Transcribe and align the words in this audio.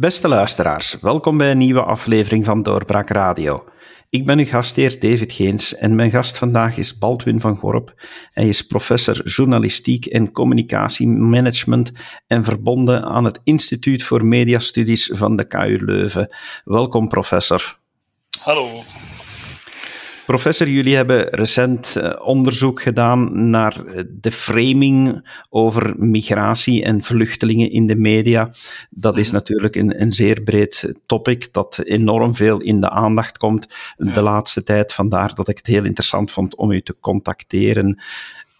Beste 0.00 0.28
luisteraars, 0.28 1.00
welkom 1.00 1.38
bij 1.38 1.50
een 1.50 1.58
nieuwe 1.58 1.82
aflevering 1.82 2.44
van 2.44 2.62
Doorbraak 2.62 3.10
Radio. 3.10 3.64
Ik 4.10 4.26
ben 4.26 4.38
uw 4.38 4.44
gastheer 4.44 5.00
David 5.00 5.32
Geens 5.32 5.74
en 5.74 5.94
mijn 5.94 6.10
gast 6.10 6.38
vandaag 6.38 6.76
is 6.76 6.98
Baldwin 6.98 7.40
van 7.40 7.56
Gorp. 7.56 7.94
Hij 8.32 8.48
is 8.48 8.66
professor 8.66 9.28
journalistiek 9.28 10.06
en 10.06 10.32
communicatiemanagement 10.32 11.92
en 12.26 12.44
verbonden 12.44 13.04
aan 13.04 13.24
het 13.24 13.40
Instituut 13.44 14.02
voor 14.02 14.24
Mediastudies 14.24 15.10
van 15.14 15.36
de 15.36 15.46
KU 15.46 15.84
Leuven. 15.84 16.36
Welkom, 16.64 17.08
professor. 17.08 17.78
Hallo. 18.40 18.82
Professor, 20.28 20.68
jullie 20.68 20.96
hebben 20.96 21.28
recent 21.28 21.96
eh, 21.96 22.26
onderzoek 22.26 22.82
gedaan 22.82 23.50
naar 23.50 23.86
eh, 23.86 24.04
de 24.08 24.30
framing 24.30 25.28
over 25.50 25.94
migratie 25.96 26.84
en 26.84 27.00
vluchtelingen 27.00 27.70
in 27.70 27.86
de 27.86 27.96
media. 27.96 28.50
Dat 28.90 29.18
is 29.18 29.26
mhm. 29.26 29.36
natuurlijk 29.36 29.76
een, 29.76 30.00
een 30.00 30.12
zeer 30.12 30.42
breed 30.42 30.94
topic 31.06 31.52
dat 31.52 31.78
enorm 31.84 32.34
veel 32.34 32.60
in 32.60 32.80
de 32.80 32.90
aandacht 32.90 33.38
komt 33.38 33.66
de 33.96 34.22
laatste 34.22 34.62
tijd. 34.62 34.92
Vandaar 34.92 35.34
dat 35.34 35.48
ik 35.48 35.56
het 35.56 35.66
heel 35.66 35.84
interessant 35.84 36.30
vond 36.30 36.56
om 36.56 36.70
u 36.70 36.82
te 36.82 36.96
contacteren. 37.00 38.02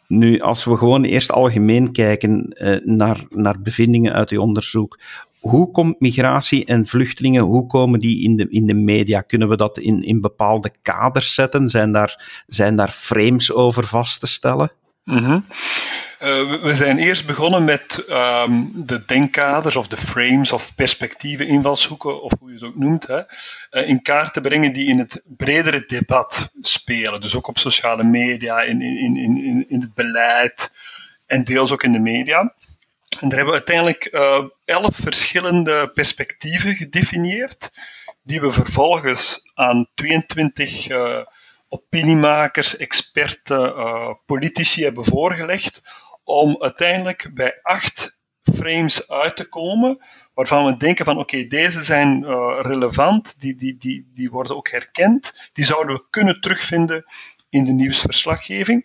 Nu, 0.07 0.41
als 0.41 0.65
we 0.65 0.77
gewoon 0.77 1.05
eerst 1.05 1.33
algemeen 1.33 1.93
kijken 1.93 2.57
uh, 2.59 2.77
naar, 2.85 3.25
naar 3.31 3.61
bevindingen 3.61 4.13
uit 4.13 4.31
uw 4.31 4.41
onderzoek, 4.41 4.99
hoe 5.41 5.71
komt 5.71 6.01
migratie 6.01 6.65
en 6.65 6.87
vluchtelingen, 6.87 7.43
hoe 7.43 7.67
komen 7.67 8.01
die 8.01 8.23
in 8.23 8.37
de, 8.37 8.47
in 8.51 8.67
de 8.67 8.75
media? 8.75 9.21
Kunnen 9.21 9.49
we 9.49 9.57
dat 9.57 9.79
in, 9.79 10.03
in 10.03 10.21
bepaalde 10.21 10.73
kaders 10.83 11.35
zetten? 11.35 11.69
Zijn 11.69 11.93
daar, 11.93 12.43
zijn 12.47 12.77
daar 12.77 12.91
frames 12.91 13.53
over 13.53 13.87
vast 13.87 14.21
te 14.21 14.27
stellen? 14.27 14.73
Mm 15.05 15.45
we 16.19 16.71
zijn 16.75 16.99
eerst 16.99 17.27
begonnen 17.27 17.65
met 17.65 18.05
um, 18.11 18.71
de 18.75 19.05
denkkaders 19.05 19.77
of 19.77 19.89
de 19.89 19.97
frames 19.97 20.53
of 20.53 20.75
perspectieven, 20.75 21.49
invalshoeken 21.49 22.23
of 22.23 22.33
hoe 22.41 22.49
je 22.49 22.55
het 22.55 22.65
ook 22.65 22.77
noemt, 22.77 23.07
hè, 23.07 23.19
uh, 23.71 23.89
in 23.89 24.03
kaart 24.03 24.35
te 24.35 24.41
brengen 24.41 24.73
die 24.73 24.89
in 24.89 24.99
het 24.99 25.23
bredere 25.25 25.85
debat 25.87 26.53
spelen. 26.61 27.21
Dus 27.21 27.37
ook 27.37 27.49
op 27.49 27.59
sociale 27.59 28.03
media, 28.03 28.61
in, 28.61 28.83
in, 28.83 29.17
in, 29.17 29.65
in 29.69 29.81
het 29.81 29.95
beleid 29.95 30.73
en 31.27 31.45
deels 31.45 31.73
ook 31.73 31.83
in 31.83 31.93
de 31.93 32.01
media. 32.01 32.55
En 33.21 33.29
daar 33.29 33.39
hebben 33.39 33.55
we 33.55 33.65
uiteindelijk 33.65 34.09
uh, 34.15 34.45
elf 34.65 34.97
verschillende 34.97 35.91
perspectieven 35.95 36.75
gedefinieerd, 36.75 37.71
die 38.23 38.41
we 38.41 38.53
vervolgens 38.53 39.51
aan 39.55 39.89
22 39.95 40.89
uh, 40.89 41.25
opiniemakers, 41.69 42.77
experten, 42.77 43.61
uh, 43.61 44.11
politici 44.27 44.83
hebben 44.83 45.05
voorgelegd, 45.05 45.83
om 46.25 46.63
uiteindelijk 46.63 47.31
bij 47.35 47.59
acht 47.63 48.17
frames 48.55 49.09
uit 49.09 49.37
te 49.37 49.49
komen, 49.49 50.05
waarvan 50.35 50.65
we 50.65 50.77
denken 50.77 51.05
van 51.05 51.19
oké, 51.19 51.47
deze 51.47 51.83
zijn 51.83 52.25
relevant, 52.63 53.41
die, 53.41 53.57
die, 53.57 53.77
die, 53.79 54.11
die 54.15 54.31
worden 54.31 54.57
ook 54.57 54.71
herkend, 54.71 55.51
die 55.53 55.65
zouden 55.65 55.97
we 55.97 56.07
kunnen 56.11 56.41
terugvinden 56.41 57.05
in 57.49 57.65
de 57.65 57.73
nieuwsverslaggeving. 57.73 58.85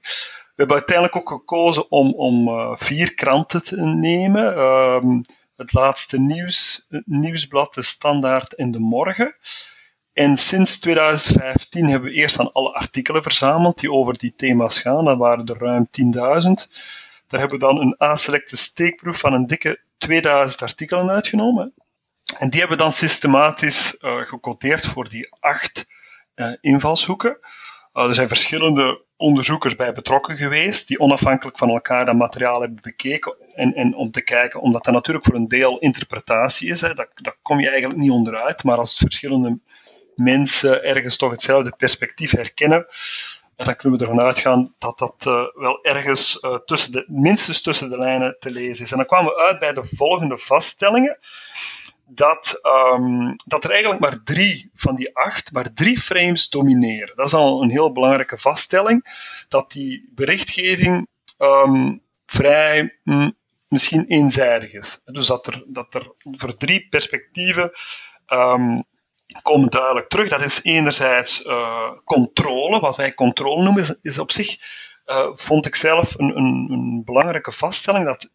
We 0.56 0.60
hebben 0.60 0.78
uiteindelijk 0.78 1.16
ook 1.16 1.30
gekozen 1.30 1.92
om, 1.92 2.14
om 2.14 2.48
uh, 2.48 2.72
vier 2.76 3.14
kranten 3.14 3.64
te 3.64 3.82
nemen. 3.82 4.58
Um, 4.60 5.22
het 5.56 5.74
laatste 5.74 6.20
nieuws, 6.20 6.86
het 6.90 7.04
nieuwsblad, 7.06 7.74
de 7.74 7.82
Standaard 7.82 8.54
en 8.54 8.72
de 8.72 8.80
Morgen. 8.80 9.36
En 10.14 10.38
sinds 10.38 10.80
2015 10.80 11.88
hebben 11.88 12.10
we 12.10 12.16
eerst 12.16 12.40
aan 12.40 12.52
alle 12.52 12.74
artikelen 12.74 13.24
verzameld 13.24 13.80
die 13.80 13.92
over 13.92 14.18
die 14.18 14.34
thema's 14.36 14.80
gaan. 14.80 15.06
Dat 15.06 15.18
waren 15.18 15.46
er 15.46 15.58
ruim 15.58 15.90
10.000. 16.02 16.12
Daar 17.28 17.40
hebben 17.40 17.60
we 17.60 17.66
dan 17.66 17.80
een 17.80 17.96
A-selecte 18.02 18.58
steekproef 18.58 19.20
van 19.20 19.34
een 19.34 19.48
dikke 19.48 19.80
2000 19.98 20.62
artikelen 20.62 21.10
uitgenomen. 21.10 21.74
En 22.38 22.50
die 22.50 22.60
hebben 22.60 22.78
we 22.78 22.84
dan 22.84 22.94
systematisch 22.94 23.98
uh, 24.02 24.22
gecodeerd 24.22 24.86
voor 24.86 25.10
die 25.10 25.36
acht 25.40 25.88
uh, 26.36 26.54
invalshoeken. 26.62 27.40
Er 27.94 28.14
zijn 28.14 28.28
verschillende 28.28 29.04
onderzoekers 29.24 29.76
bij 29.76 29.94
betrokken 29.94 30.38
geweest, 30.38 30.88
die 30.88 31.00
onafhankelijk 31.00 31.58
van 31.58 31.70
elkaar 31.70 32.06
dat 32.06 32.16
materiaal 32.16 32.60
hebben 32.62 32.80
bekeken. 32.82 33.36
En, 33.56 33.74
en 33.74 33.96
om 33.96 34.12
te 34.12 34.22
kijken, 34.22 34.62
omdat 34.62 34.84
dat 34.84 34.94
natuurlijk 34.94 35.26
voor 35.26 35.36
een 35.36 35.48
deel 35.48 35.80
interpretatie 35.80 36.70
is, 36.70 36.82
hè, 36.82 36.94
dat, 36.94 37.10
dat 37.14 37.38
kom 37.42 37.60
je 37.60 37.70
eigenlijk 37.70 38.00
niet 38.00 38.12
onderuit. 38.12 38.64
Maar 38.64 38.78
als 38.78 38.98
verschillende 38.98 39.60
mensen 40.16 40.84
ergens 40.84 41.18
toch 41.18 41.32
hetzelfde 41.32 41.74
perspectief 41.78 42.32
herkennen, 42.32 42.86
dan 43.56 43.76
kunnen 43.76 44.00
we 44.00 44.06
ervan 44.06 44.26
uitgaan 44.26 44.74
dat 44.78 45.00
dat 45.00 45.26
uh, 45.28 45.34
wel 45.54 45.84
ergens 45.84 46.38
uh, 46.42 46.56
tussen 46.56 46.92
de, 46.92 47.06
minstens 47.08 47.62
tussen 47.62 47.90
de 47.90 47.98
lijnen 47.98 48.36
te 48.40 48.52
lezen 48.52 48.84
is. 48.84 48.92
En 48.92 48.98
dan 48.98 49.06
kwamen 49.06 49.34
we 49.34 49.42
uit 49.42 49.60
bij 49.60 49.74
de 49.74 49.84
volgende 49.84 50.38
vaststellingen 50.38 51.20
dat, 52.06 52.60
um, 52.94 53.36
dat 53.46 53.64
er 53.64 53.72
eigenlijk 53.72 54.02
maar 54.02 54.24
drie 54.24 54.72
van 54.76 54.96
die 54.96 55.16
acht, 55.16 55.52
maar 55.52 55.74
drie 55.74 56.00
frames 56.00 56.50
domineren. 56.50 57.16
Dat 57.16 57.26
is 57.26 57.34
al 57.34 57.62
een 57.62 57.70
heel 57.70 57.92
belangrijke 57.92 58.38
vaststelling, 58.38 59.06
dat 59.48 59.72
die 59.72 60.10
berichtgeving 60.16 61.08
um, 61.38 62.02
vrij 62.26 63.00
mm, 63.04 63.34
misschien 63.68 64.06
eenzijdig 64.06 64.74
is. 64.74 65.02
Dus 65.06 65.28
dat 65.28 65.48
er, 65.48 65.64
dat 65.68 65.94
er 65.94 66.12
voor 66.24 66.58
drie 66.58 66.88
perspectieven 66.90 67.72
um, 68.28 68.84
komen 69.42 69.70
duidelijk 69.70 70.10
terug. 70.10 70.30
Dat 70.30 70.42
is 70.42 70.64
enerzijds 70.64 71.46
uh, 71.46 71.92
controle, 72.04 72.80
wat 72.80 72.98
wij 72.98 73.14
controle 73.14 73.64
noemen, 73.64 74.00
is, 74.02 74.20
op 74.20 74.32
zich, 74.32 74.58
uh, 75.06 75.30
vond 75.34 75.66
ik 75.66 75.76
zelf 75.76 76.20
een, 76.20 76.38
een, 76.38 76.68
een 76.72 77.02
belangrijke 77.06 77.52
vaststelling, 77.52 78.06
dat 78.06 78.32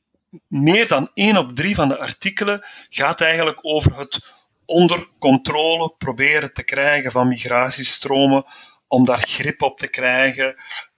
meer 0.46 0.88
dan 0.88 1.10
één 1.14 1.36
op 1.36 1.56
drie 1.56 1.74
van 1.74 1.88
de 1.88 1.98
artikelen 1.98 2.64
gaat 2.88 3.20
eigenlijk 3.20 3.58
over 3.62 3.98
het 3.98 4.36
onder 4.64 5.08
controle 5.18 5.94
proberen 5.98 6.52
te 6.52 6.62
krijgen 6.62 7.10
van 7.10 7.28
migratiestromen, 7.28 8.44
om 8.86 9.04
daar 9.04 9.26
grip 9.28 9.62
op 9.62 9.78
te 9.78 9.88
krijgen. 9.88 10.56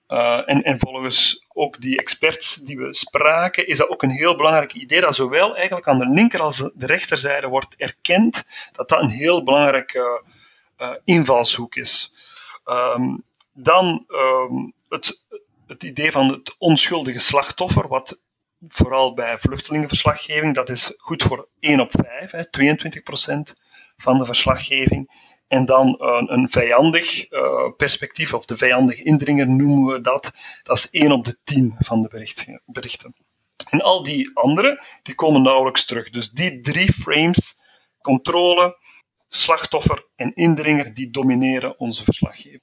Uh, 0.08 0.48
en, 0.48 0.62
en, 0.62 0.78
volgens 0.78 1.46
ook 1.48 1.80
die 1.80 1.98
experts 1.98 2.54
die 2.54 2.78
we 2.78 2.94
spraken, 2.94 3.66
is 3.66 3.78
dat 3.78 3.88
ook 3.88 4.02
een 4.02 4.10
heel 4.10 4.36
belangrijk 4.36 4.74
idee 4.74 5.00
dat 5.00 5.14
zowel 5.14 5.56
eigenlijk 5.56 5.88
aan 5.88 5.98
de 5.98 6.08
linker 6.08 6.40
als 6.40 6.56
de 6.56 6.86
rechterzijde 6.86 7.46
wordt 7.46 7.76
erkend 7.76 8.44
dat 8.72 8.88
dat 8.88 9.02
een 9.02 9.10
heel 9.10 9.42
belangrijke 9.42 10.22
uh, 10.78 10.90
invalshoek 11.04 11.74
is. 11.74 12.14
Um, 12.64 13.22
dan 13.52 14.04
um, 14.08 14.72
het, 14.88 15.24
het 15.66 15.82
idee 15.82 16.12
van 16.12 16.28
het 16.28 16.54
onschuldige 16.58 17.18
slachtoffer, 17.18 17.88
wat 17.88 18.20
vooral 18.68 19.14
bij 19.14 19.38
vluchtelingenverslaggeving, 19.38 20.54
dat 20.54 20.68
is 20.68 20.94
goed 20.96 21.22
voor 21.22 21.48
1 21.60 21.80
op 21.80 21.90
5, 21.90 22.30
hè, 22.30 22.44
22% 22.50 23.54
van 23.96 24.18
de 24.18 24.24
verslaggeving. 24.24 25.28
En 25.48 25.64
dan 25.64 25.96
een, 25.98 26.32
een 26.32 26.50
vijandig 26.50 27.30
uh, 27.30 27.70
perspectief, 27.76 28.34
of 28.34 28.44
de 28.44 28.56
vijandige 28.56 29.02
indringer 29.02 29.48
noemen 29.48 29.92
we 29.92 30.00
dat, 30.00 30.32
dat 30.62 30.76
is 30.76 30.90
1 30.90 31.12
op 31.12 31.24
de 31.24 31.38
10 31.44 31.74
van 31.78 32.02
de 32.02 32.08
berichten. 32.66 33.14
En 33.70 33.80
al 33.80 34.02
die 34.02 34.30
andere, 34.34 34.84
die 35.02 35.14
komen 35.14 35.42
nauwelijks 35.42 35.84
terug. 35.84 36.10
Dus 36.10 36.30
die 36.30 36.60
drie 36.60 36.92
frames, 36.92 37.58
controle, 38.00 38.78
slachtoffer 39.28 40.06
en 40.16 40.32
indringer, 40.34 40.94
die 40.94 41.10
domineren 41.10 41.78
onze 41.78 42.04
verslaggeving. 42.04 42.62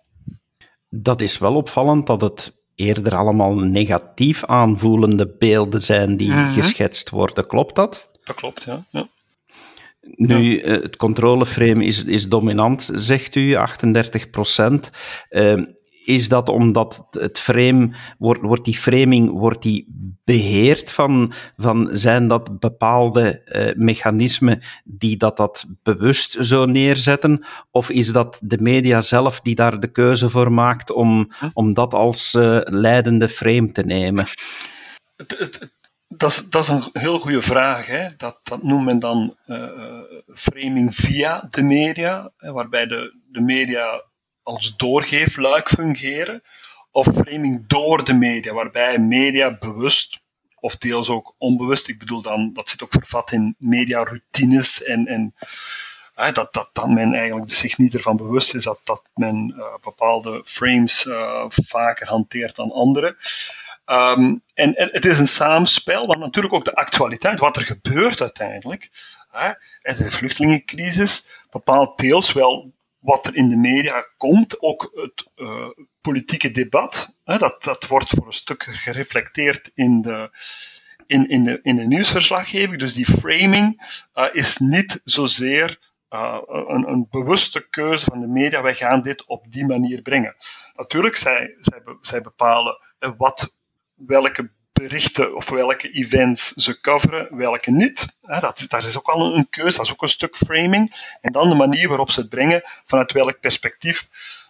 Dat 0.90 1.22
is 1.22 1.38
wel 1.38 1.56
opvallend 1.56 2.08
dat 2.08 2.22
het 2.22 2.58
eerder 2.78 3.16
allemaal 3.16 3.56
negatief 3.56 4.46
aanvoelende 4.46 5.36
beelden 5.40 5.82
zijn 5.82 6.18
die 6.18 6.32
mhm. 6.32 6.50
geschetst 6.50 7.10
worden. 7.10 7.48
Klopt 7.48 7.76
dat? 7.76 8.10
Dat 8.24 8.36
klopt, 8.36 8.64
ja. 8.64 8.86
ja. 8.90 9.08
Nu, 10.16 10.60
eh, 10.60 10.82
het 10.82 10.96
controleframe 10.96 11.86
is, 11.86 12.04
is 12.04 12.30
dominant, 12.30 12.90
zegt 12.94 13.36
u, 13.36 13.56
38 13.56 14.30
procent. 14.30 14.92
Uh, 15.30 15.62
is 16.08 16.30
dat 16.30 16.50
omdat 16.50 17.08
het 17.12 17.40
frame, 17.40 17.96
wordt, 18.18 18.42
wordt 18.42 18.66
die 18.66 18.78
framing, 18.78 19.32
wordt 19.32 19.62
die 19.62 19.88
beheerd 20.24 20.92
van, 20.92 21.34
van 21.58 21.90
zijn 21.92 22.28
dat 22.28 22.60
bepaalde 22.60 23.42
uh, 23.46 23.84
mechanismen 23.86 24.62
die 24.84 25.18
dat, 25.18 25.38
dat 25.38 25.66
bewust 25.84 26.38
zo 26.40 26.66
neerzetten? 26.66 27.46
Of 27.72 27.90
is 27.90 28.12
dat 28.12 28.40
de 28.44 28.58
media 28.62 29.02
zelf 29.02 29.42
die 29.42 29.56
daar 29.56 29.80
de 29.80 29.92
keuze 29.92 30.30
voor 30.30 30.52
maakt 30.52 30.92
om, 30.92 31.32
om 31.54 31.74
dat 31.74 31.94
als 31.94 32.34
uh, 32.34 32.60
leidende 32.64 33.30
frame 33.30 33.72
te 33.72 33.82
nemen? 33.82 34.28
Dat, 36.08 36.30
is, 36.32 36.50
dat 36.50 36.64
is 36.64 36.68
een 36.68 36.84
heel 36.94 37.20
goede 37.20 37.42
vraag. 37.42 37.86
Hè? 37.86 38.08
Dat, 38.18 38.40
dat 38.44 38.64
noemt 38.64 38.86
men 38.86 39.00
dan 39.00 39.36
uh, 39.46 39.70
framing 40.34 40.96
via 40.96 41.46
de 41.50 41.64
media, 41.64 42.32
waarbij 42.38 42.86
de, 42.86 43.16
de 43.32 43.42
media 43.42 44.04
als 44.48 44.76
doorgeefluik 44.76 45.70
fungeren, 45.70 46.42
of 46.92 47.06
framing 47.06 47.68
door 47.68 48.04
de 48.04 48.14
media, 48.14 48.54
waarbij 48.54 49.00
media 49.00 49.58
bewust 49.58 50.20
of 50.60 50.76
deels 50.78 51.10
ook 51.10 51.36
onbewust, 51.38 51.88
ik 51.88 52.00
bedoel 52.00 52.22
dan, 52.22 52.54
dat 52.54 52.70
zit 52.70 52.84
ook 52.84 52.92
vervat 52.92 53.32
in 53.32 53.56
mediaroutines 53.58 54.84
en, 54.84 55.08
en 55.08 55.34
dat, 56.34 56.54
dat, 56.54 56.70
dat 56.74 56.90
men 56.90 57.14
eigenlijk 57.14 57.52
zich 57.52 57.78
niet 57.78 57.94
ervan 57.94 58.18
bewust 58.18 58.56
is 58.56 58.64
dat, 58.64 58.80
dat 58.84 59.04
men 59.14 59.54
uh, 59.58 59.64
bepaalde 59.82 60.42
frames 60.46 61.06
uh, 61.06 61.46
vaker 61.48 62.08
hanteert 62.08 62.56
dan 62.56 62.72
andere. 62.72 63.18
Ehm, 63.86 64.36
en, 64.54 64.74
het 64.76 65.06
is 65.06 65.20
een 65.20 65.28
samenspel, 65.28 66.06
want 66.06 66.20
natuurlijk 66.20 66.54
ook 66.54 66.66
de 66.66 66.76
actualiteit, 66.76 67.40
wat 67.40 67.56
er 67.58 67.66
gebeurt 67.66 68.22
uiteindelijk. 68.22 68.90
Hè, 69.32 69.52
de 69.96 70.12
vluchtelingencrisis 70.12 71.28
bepaalt 71.50 71.98
deels 71.98 72.34
wel 72.34 72.76
wat 73.08 73.26
er 73.26 73.36
in 73.36 73.50
de 73.50 73.58
media 73.58 74.08
komt, 74.18 74.62
ook 74.62 74.92
het 74.94 75.28
uh, 75.36 75.70
politieke 76.02 76.52
debat. 76.52 77.18
Hè, 77.24 77.38
dat, 77.38 77.64
dat 77.64 77.88
wordt 77.88 78.10
voor 78.10 78.26
een 78.26 78.34
stuk 78.34 78.64
gereflecteerd 78.64 79.72
in 79.74 80.02
de, 80.02 80.30
in, 81.06 81.30
in, 81.30 81.44
de, 81.44 81.60
in 81.64 81.76
de 81.76 81.86
nieuwsverslaggeving. 81.86 82.80
Dus 82.80 82.94
die 82.94 83.06
framing 83.06 83.82
uh, 84.16 84.26
is 84.32 84.58
niet 84.58 85.02
zozeer 85.04 85.80
uh, 86.10 86.38
een, 86.48 86.90
een, 86.90 87.08
bewuste 87.10 87.70
keuze 87.70 88.06
van 88.06 88.20
de 88.20 88.28
media. 88.28 88.62
Wij 88.62 88.76
gaan 88.76 89.02
dit 89.02 89.26
op 89.26 89.52
die 89.52 89.66
manier 89.66 90.02
brengen. 90.02 90.36
Natuurlijk, 90.76 91.16
zij, 91.16 91.56
zij, 91.60 91.82
zij 92.02 92.22
bepalen 92.22 92.78
wat, 93.18 93.56
welke 93.96 94.52
berichten 94.78 95.36
of 95.36 95.50
welke 95.50 95.90
events 95.90 96.52
ze 96.52 96.82
coveren, 96.82 97.38
welke 97.38 97.72
niet. 97.72 98.06
Dat, 98.22 98.66
dat 98.68 98.84
is 98.84 98.98
ook 98.98 99.08
al 99.08 99.36
een 99.36 99.50
keuze, 99.50 99.78
dat 99.78 99.86
is 99.86 99.92
ook 99.92 100.02
een 100.02 100.08
stuk 100.10 100.36
framing. 100.36 101.16
En 101.22 101.32
dan 101.32 101.50
de 101.50 101.56
manier 101.56 101.88
waarop 101.88 102.12
ze 102.12 102.20
het 102.20 102.30
brengen, 102.30 102.62
vanuit 102.86 103.12
welk 103.12 103.40
perspectief 103.40 104.08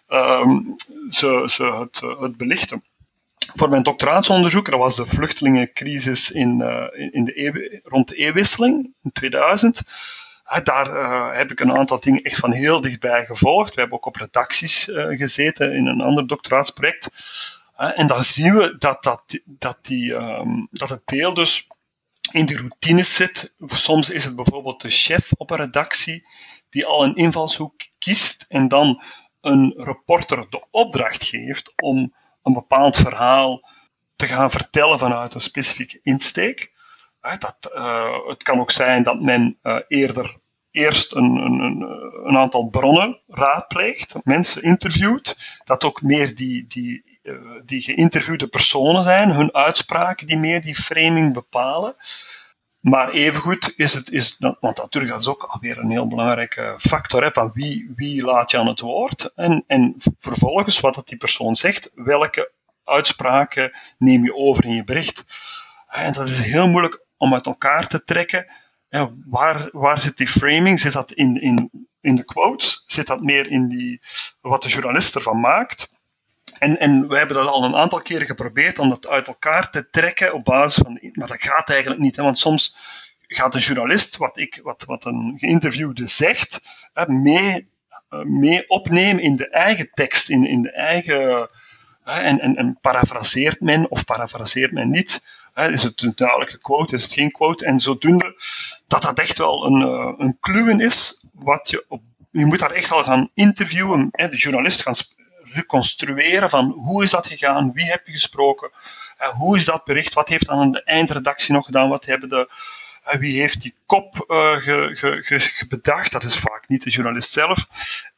um, 0.09 0.75
ze, 1.09 1.43
ze 1.47 1.63
het, 1.63 2.19
het 2.19 2.37
belichten. 2.37 2.83
Voor 3.55 3.69
mijn 3.69 3.83
doctoraatsonderzoek, 3.83 4.69
dat 4.69 4.79
was 4.79 4.95
de 4.95 5.05
vluchtelingencrisis 5.05 6.31
in, 6.31 6.59
uh, 6.59 7.11
in 7.13 7.23
de 7.23 7.81
rond 7.83 8.07
de 8.07 8.15
eeuwwisseling 8.15 8.93
in 9.03 9.11
2000. 9.11 9.81
daar 10.63 10.89
uh, 10.89 11.37
heb 11.37 11.51
ik 11.51 11.59
een 11.59 11.77
aantal 11.77 11.99
dingen 11.99 12.21
echt 12.21 12.39
van 12.39 12.51
heel 12.51 12.81
dichtbij 12.81 13.25
gevolgd. 13.25 13.73
We 13.73 13.79
hebben 13.79 13.97
ook 13.97 14.05
op 14.05 14.15
redacties 14.15 14.89
gezeten 14.93 15.73
in 15.73 15.85
een 15.85 16.01
ander 16.01 16.27
doctoraatsproject. 16.27 17.09
En 17.77 18.07
dan 18.07 18.23
zien 18.23 18.53
we 18.53 18.75
dat, 18.77 19.03
dat, 19.03 19.39
dat, 19.45 19.77
die, 19.81 20.13
um, 20.13 20.67
dat 20.71 20.89
het 20.89 21.01
deel 21.05 21.33
dus 21.33 21.67
in 22.31 22.45
de 22.45 22.57
routine 22.57 23.03
zit. 23.03 23.53
Soms 23.59 24.09
is 24.09 24.23
het 24.23 24.35
bijvoorbeeld 24.35 24.81
de 24.81 24.89
chef 24.89 25.31
op 25.37 25.49
een 25.49 25.57
redactie 25.57 26.27
die 26.69 26.85
al 26.85 27.03
een 27.03 27.15
invalshoek 27.15 27.75
kiest 27.97 28.45
en 28.47 28.67
dan 28.67 29.01
een 29.41 29.73
reporter 29.77 30.49
de 30.49 30.65
opdracht 30.71 31.23
geeft 31.23 31.73
om 31.81 32.15
een 32.43 32.53
bepaald 32.53 32.97
verhaal 32.97 33.69
te 34.15 34.27
gaan 34.27 34.51
vertellen 34.51 34.99
vanuit 34.99 35.33
een 35.33 35.39
specifieke 35.39 35.99
insteek. 36.03 36.75
Dat, 37.39 37.71
uh, 37.75 38.27
het 38.27 38.43
kan 38.43 38.59
ook 38.59 38.71
zijn 38.71 39.03
dat 39.03 39.21
men 39.21 39.59
uh, 39.63 39.79
eerder 39.87 40.37
eerst 40.71 41.13
een, 41.13 41.35
een, 41.35 41.81
een, 42.23 42.37
aantal 42.37 42.67
bronnen 42.69 43.21
raadpleegt, 43.27 44.15
mensen 44.23 44.61
interviewt, 44.61 45.59
dat 45.63 45.83
ook 45.83 46.01
meer 46.01 46.35
die, 46.35 46.67
die 46.67 47.03
eh, 47.03 47.16
die 47.65 47.81
geïnterviewde 47.81 48.47
personen 48.47 49.03
zijn, 49.03 49.31
hun 49.31 49.53
uitspraken 49.53 50.27
die 50.27 50.37
meer 50.37 50.61
die 50.61 50.75
framing 50.75 51.33
bepalen. 51.33 51.95
Maar 52.79 53.09
evengoed 53.09 53.73
is 53.75 53.93
het, 53.93 54.11
is, 54.11 54.35
want 54.59 54.77
natuurlijk 54.77 55.11
dat 55.11 55.21
is 55.21 55.27
ook 55.27 55.43
alweer 55.43 55.77
een 55.77 55.89
heel 55.89 56.07
belangrijke 56.07 56.75
factor, 56.77 57.23
hè, 57.23 57.31
van 57.31 57.51
wie, 57.53 57.91
wie 57.95 58.23
laat 58.23 58.51
je 58.51 58.57
aan 58.57 58.67
het 58.67 58.79
woord 58.79 59.31
en, 59.35 59.63
en 59.67 59.93
vervolgens 60.17 60.79
wat 60.79 60.95
dat 60.95 61.07
die 61.07 61.17
persoon 61.17 61.55
zegt, 61.55 61.91
welke 61.95 62.51
uitspraken 62.83 63.77
neem 63.97 64.23
je 64.23 64.35
over 64.35 64.65
in 64.65 64.73
je 64.73 64.83
bericht. 64.83 65.25
En 65.87 66.13
dat 66.13 66.27
is 66.27 66.41
heel 66.41 66.67
moeilijk 66.67 67.05
om 67.17 67.33
uit 67.33 67.45
elkaar 67.45 67.87
te 67.87 68.03
trekken. 68.03 68.47
Waar, 69.25 69.69
waar 69.71 69.99
zit 69.99 70.17
die 70.17 70.27
framing? 70.27 70.79
Zit 70.79 70.93
dat 70.93 71.11
in, 71.11 71.41
in, 71.41 71.87
in 72.01 72.15
de 72.15 72.25
quotes? 72.25 72.83
Zit 72.85 73.07
dat 73.07 73.21
meer 73.21 73.51
in 73.51 73.67
die, 73.67 73.99
wat 74.41 74.61
de 74.61 74.69
journalist 74.69 75.15
ervan 75.15 75.39
maakt? 75.39 75.89
En, 76.59 76.79
en 76.79 77.07
we 77.07 77.17
hebben 77.17 77.35
dat 77.35 77.47
al 77.47 77.63
een 77.63 77.75
aantal 77.75 78.01
keren 78.01 78.27
geprobeerd 78.27 78.79
om 78.79 78.89
dat 78.89 79.07
uit 79.07 79.27
elkaar 79.27 79.71
te 79.71 79.89
trekken 79.89 80.33
op 80.33 80.43
basis 80.43 80.83
van. 80.83 80.99
Maar 81.13 81.27
dat 81.27 81.41
gaat 81.41 81.69
eigenlijk 81.69 82.01
niet, 82.01 82.15
hè, 82.15 82.23
want 82.23 82.39
soms 82.39 82.75
gaat 83.27 83.55
een 83.55 83.61
journalist, 83.61 84.17
wat, 84.17 84.37
ik, 84.37 84.59
wat, 84.63 84.83
wat 84.87 85.05
een 85.05 85.35
geïnterviewde 85.37 86.07
zegt, 86.07 86.59
mee, 87.07 87.69
eh, 88.09 88.21
mee 88.21 88.69
opnemen 88.69 89.23
in 89.23 89.35
de 89.35 89.49
eigen 89.49 89.89
tekst, 89.93 90.29
in, 90.29 90.45
in 90.45 90.61
de 90.61 90.71
eigen. 90.71 91.49
En, 92.03 92.39
en, 92.39 92.55
en 92.55 92.77
parafraseert 92.81 93.61
men 93.61 93.91
of 93.91 94.05
parafraseert 94.05 94.71
men 94.71 94.89
niet? 94.89 95.23
Is 95.55 95.83
het 95.83 96.01
een 96.01 96.11
duidelijke 96.15 96.57
quote, 96.57 96.95
is 96.95 97.03
het 97.03 97.13
geen 97.13 97.31
quote? 97.31 97.65
En 97.65 97.79
zodoende 97.79 98.41
dat 98.87 99.01
dat 99.01 99.19
echt 99.19 99.37
wel 99.37 99.65
een, 99.65 99.81
eh, 99.81 100.13
een 100.17 100.37
kluwen 100.39 100.79
is, 100.79 101.25
wat 101.33 101.69
je 101.69 101.85
op 101.87 102.01
je 102.31 102.45
moet 102.45 102.59
daar 102.59 102.71
echt 102.71 102.91
al 102.91 103.03
gaan 103.03 103.29
interviewen, 103.33 104.09
de 104.11 104.35
journalist 104.35 104.81
gaan 104.81 104.93
reconstrueren 105.57 106.49
van 106.49 106.71
hoe 106.71 107.03
is 107.03 107.11
dat 107.11 107.27
gegaan, 107.27 107.73
wie 107.73 107.85
heb 107.85 108.05
je 108.05 108.11
gesproken, 108.11 108.69
uh, 109.21 109.27
hoe 109.27 109.57
is 109.57 109.65
dat 109.65 109.83
bericht, 109.83 110.13
wat 110.13 110.29
heeft 110.29 110.45
dan 110.45 110.71
de 110.71 110.83
eindredactie 110.83 111.53
nog 111.53 111.65
gedaan, 111.65 111.89
wat 111.89 112.05
hebben 112.05 112.29
de, 112.29 112.49
uh, 113.07 113.19
wie 113.19 113.39
heeft 113.39 113.61
die 113.61 113.75
kop 113.85 114.25
uh, 114.27 114.91
bedacht, 115.67 116.11
dat 116.11 116.23
is 116.23 116.39
vaak 116.39 116.67
niet 116.67 116.83
de 116.83 116.89
journalist 116.89 117.31
zelf. 117.31 117.67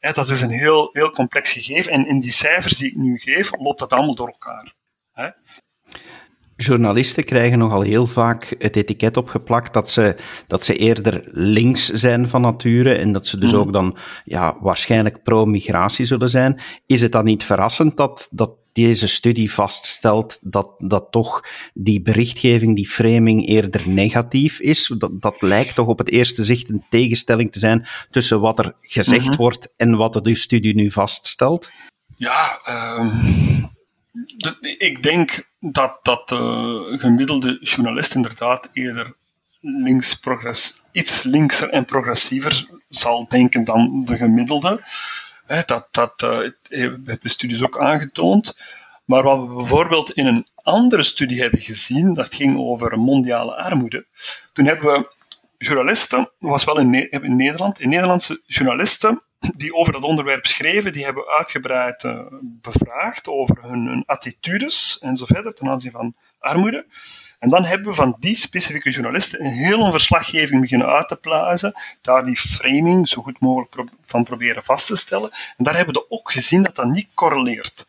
dat 0.00 0.28
is 0.28 0.40
een 0.40 0.50
heel, 0.50 0.88
heel 0.92 1.10
complex 1.10 1.52
gegeven 1.52 1.92
en 1.92 2.06
in 2.06 2.20
die 2.20 2.32
cijfers 2.32 2.76
die 2.76 2.90
ik 2.90 2.96
nu 2.96 3.18
geef, 3.18 3.50
loopt 3.58 3.78
dat 3.78 3.92
allemaal 3.92 4.14
door 4.14 4.28
elkaar. 4.28 4.74
Journalisten 6.62 7.24
krijgen 7.24 7.58
nogal 7.58 7.80
heel 7.80 8.06
vaak 8.06 8.54
het 8.58 8.76
etiket 8.76 9.16
opgeplakt 9.16 9.74
dat 9.74 9.90
ze, 9.90 10.16
dat 10.46 10.64
ze 10.64 10.76
eerder 10.76 11.22
links 11.30 11.88
zijn 11.88 12.28
van 12.28 12.40
nature 12.40 12.94
en 12.94 13.12
dat 13.12 13.26
ze 13.26 13.38
dus 13.38 13.50
hmm. 13.50 13.60
ook 13.60 13.72
dan 13.72 13.96
ja, 14.24 14.56
waarschijnlijk 14.60 15.22
pro-migratie 15.22 16.04
zullen 16.04 16.28
zijn. 16.28 16.60
Is 16.86 17.00
het 17.00 17.12
dan 17.12 17.24
niet 17.24 17.44
verrassend 17.44 17.96
dat, 17.96 18.28
dat 18.30 18.50
deze 18.72 19.08
studie 19.08 19.52
vaststelt 19.52 20.38
dat, 20.40 20.74
dat 20.78 21.06
toch 21.10 21.44
die 21.74 22.02
berichtgeving, 22.02 22.76
die 22.76 22.88
framing 22.88 23.46
eerder 23.48 23.88
negatief 23.88 24.60
is? 24.60 24.94
Dat, 24.98 25.20
dat 25.20 25.42
lijkt 25.42 25.74
toch 25.74 25.86
op 25.86 25.98
het 25.98 26.10
eerste 26.10 26.44
zicht 26.44 26.68
een 26.68 26.84
tegenstelling 26.88 27.52
te 27.52 27.58
zijn 27.58 27.86
tussen 28.10 28.40
wat 28.40 28.58
er 28.58 28.74
gezegd 28.80 29.26
mhm. 29.26 29.36
wordt 29.36 29.68
en 29.76 29.96
wat 29.96 30.24
de 30.24 30.34
studie 30.34 30.74
nu 30.74 30.90
vaststelt? 30.90 31.70
Ja, 32.16 32.60
um 32.68 33.69
ik 34.78 35.02
denk 35.02 35.50
dat, 35.60 35.98
dat 36.02 36.28
de 36.28 36.96
gemiddelde 36.98 37.58
journalist 37.60 38.14
inderdaad 38.14 38.68
eerder 38.72 39.14
links 39.60 40.14
progress, 40.14 40.82
iets 40.92 41.22
linkser 41.22 41.68
en 41.70 41.84
progressiever 41.84 42.68
zal 42.88 43.28
denken 43.28 43.64
dan 43.64 44.04
de 44.04 44.16
gemiddelde. 44.16 44.84
dat 45.66 45.88
dat 45.90 46.22
uh, 46.22 46.50
hebben 46.68 47.30
studies 47.30 47.62
ook 47.62 47.78
aangetoond. 47.78 48.56
Maar 49.04 49.22
wat 49.22 49.48
we 49.48 49.54
bijvoorbeeld 49.54 50.12
in 50.12 50.26
een 50.26 50.46
andere 50.54 51.02
studie 51.02 51.40
hebben 51.40 51.60
gezien, 51.60 52.14
dat 52.14 52.34
ging 52.34 52.58
over 52.58 52.98
mondiale 52.98 53.56
armoede. 53.56 54.06
Toen 54.52 54.66
hebben 54.66 54.92
we 54.92 55.08
journalisten, 55.58 56.30
was 56.38 56.64
wel 56.64 56.78
in 56.78 57.10
Nederland, 57.36 57.80
in 57.80 57.88
Nederlandse 57.88 58.40
journalisten 58.46 59.22
die 59.56 59.74
over 59.74 59.92
dat 59.92 60.02
onderwerp 60.02 60.46
schreven, 60.46 60.92
die 60.92 61.04
hebben 61.04 61.26
uitgebreid 61.26 62.04
uh, 62.04 62.20
bevraagd 62.42 63.28
over 63.28 63.62
hun, 63.62 64.02
attitudes 64.06 64.98
en 64.98 65.16
zo 65.16 65.24
verder 65.24 65.54
ten 65.54 65.68
aanzien 65.68 65.92
van 65.92 66.14
armoede. 66.38 66.86
En 67.38 67.48
dan 67.48 67.64
hebben 67.64 67.88
we 67.88 67.94
van 67.94 68.16
die 68.18 68.34
specifieke 68.34 68.90
journalisten 68.90 69.44
een 69.44 69.50
hele 69.50 69.90
verslaggeving 69.90 70.60
beginnen 70.60 70.88
uit 70.88 71.08
te 71.08 71.16
plaatsen, 71.16 71.72
daar 72.00 72.24
die 72.24 72.36
framing 72.36 73.08
zo 73.08 73.22
goed 73.22 73.40
mogelijk 73.40 73.90
van 74.04 74.24
proberen 74.24 74.64
vast 74.64 74.86
te 74.86 74.96
stellen. 74.96 75.30
En 75.56 75.64
daar 75.64 75.76
hebben 75.76 75.94
we 75.94 76.10
ook 76.10 76.32
gezien 76.32 76.62
dat 76.62 76.74
dat 76.74 76.86
niet 76.86 77.08
correleert. 77.14 77.86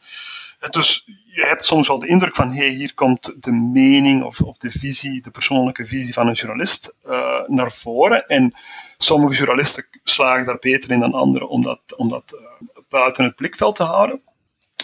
Dus 0.70 1.03
je 1.25 1.46
hebt 1.46 1.65
soms 1.65 1.88
wel 1.88 2.00
de 2.00 2.08
indruk 2.08 2.36
van, 2.36 2.53
hey, 2.53 2.70
hier 2.70 2.94
komt 2.94 3.44
de 3.44 3.51
mening 3.51 4.24
of, 4.24 4.41
of 4.41 4.58
de 4.58 4.70
visie, 4.70 5.22
de 5.22 5.32
persoonlijke 5.32 5.86
visie 5.86 6.13
van 6.13 6.27
een 6.27 6.34
journalist 6.34 6.96
uh, 7.06 7.48
naar 7.48 7.72
voren. 7.72 8.27
En 8.27 8.53
sommige 8.98 9.36
journalisten 9.36 9.88
slagen 10.03 10.46
daar 10.46 10.60
beter 10.60 10.91
in 10.91 11.00
dan 11.00 11.13
anderen 11.13 11.50
om 11.50 11.62
dat, 12.10 12.38
uh, 12.39 12.48
buiten 12.89 13.24
het 13.24 13.36
blikveld 13.36 13.75
te 13.75 13.84
houden. 13.84 14.22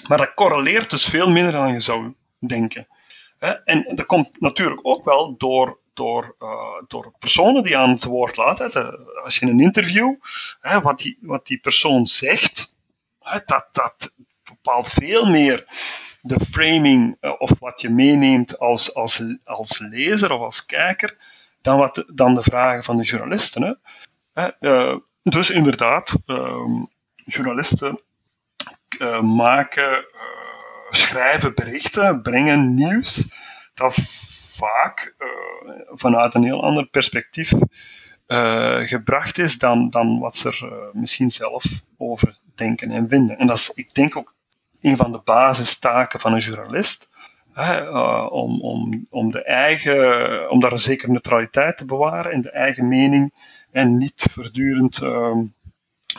Maar 0.08 0.18
dat 0.18 0.34
correleert 0.34 0.90
dus 0.90 1.06
veel 1.06 1.30
minder 1.30 1.52
dan 1.52 1.74
je 1.74 1.80
zou 1.80 2.14
denken. 2.40 2.88
En 3.64 3.96
dat 3.96 4.06
komt 4.06 4.40
natuurlijk 4.40 4.80
ook 4.84 5.06
wel 5.06 5.38
door, 5.38 5.80
door, 5.94 6.36
uh, 6.40 6.88
door 6.88 7.14
personen 7.20 7.64
die 7.64 7.78
aan 7.78 7.90
het 7.90 8.04
woord 8.04 8.38
laten. 8.38 9.00
als 9.24 9.40
je 9.40 9.46
in 9.46 9.52
een 9.52 9.60
interview, 9.60 10.16
wat, 10.82 11.00
die, 11.00 11.18
wat 11.22 11.48
die 11.48 11.60
persoon 11.60 12.06
zegt, 12.06 12.76
dat, 13.46 13.68
dat 13.72 14.14
bepaalt 14.68 14.90
veel 14.90 15.26
meer 15.26 15.66
de 16.22 16.40
framing 16.52 17.18
uh, 17.22 17.34
of 17.38 17.52
wat 17.60 17.82
je 17.82 17.90
meeneemt 17.90 18.60
als, 18.60 18.96
als, 18.96 19.24
als 19.44 19.80
lezer 19.80 20.32
of 20.32 20.42
als 20.42 20.66
kijker 20.66 21.18
dan, 21.62 21.78
wat, 21.78 22.04
dan 22.14 22.36
de 22.36 22.44
vragen 22.44 22.84
van 22.84 22.98
de 22.98 23.04
journalisten. 23.04 23.78
Hè. 24.34 24.50
Uh, 24.60 24.98
dus 25.24 25.50
inderdaad, 25.50 26.18
uh, 26.26 26.84
journalisten 27.26 28.02
uh, 29.00 29.22
maken, 29.22 30.06
schrijven 30.90 31.56
berichten, 31.56 32.22
brengen 32.22 32.74
nieuws 32.74 33.28
dat 33.74 33.94
vaak 34.56 35.16
vanuit 35.88 36.34
een 36.34 36.44
heel 36.44 36.64
ander 36.64 36.86
perspectief 36.86 37.52
gebracht 38.88 39.38
is 39.38 39.58
dan, 39.58 39.90
dan 39.90 40.20
wat 40.20 40.38
ze 40.38 40.50
er 40.50 40.90
misschien 40.94 41.30
zelf 41.30 41.64
over 41.98 42.38
denken 42.56 42.92
en 42.92 43.10
vinden. 43.10 43.38
En 43.38 43.48
dat 43.48 43.58
is, 43.58 43.72
ik 43.76 43.94
denk 43.94 44.18
ook 44.18 44.36
een 44.82 44.98
van 44.98 45.12
de 45.12 45.22
basistaken 45.24 46.20
van 46.20 46.34
een 46.34 46.40
journalist. 46.40 47.10
uh, 47.58 48.28
om, 48.30 48.62
om, 48.62 49.08
om, 49.10 49.32
de 49.32 49.44
eigen, 49.44 50.50
om 50.50 50.60
daar 50.60 50.72
een 50.72 50.80
zekere 50.80 51.12
neutraliteit 51.12 51.78
te 51.78 51.86
bewaren 51.86 52.32
in 52.32 52.42
de 52.42 52.52
eigen 52.52 52.88
mening 52.88 53.34
en 53.72 53.98
niet 53.98 54.28
voortdurend 54.32 55.02
uh, 55.02 55.38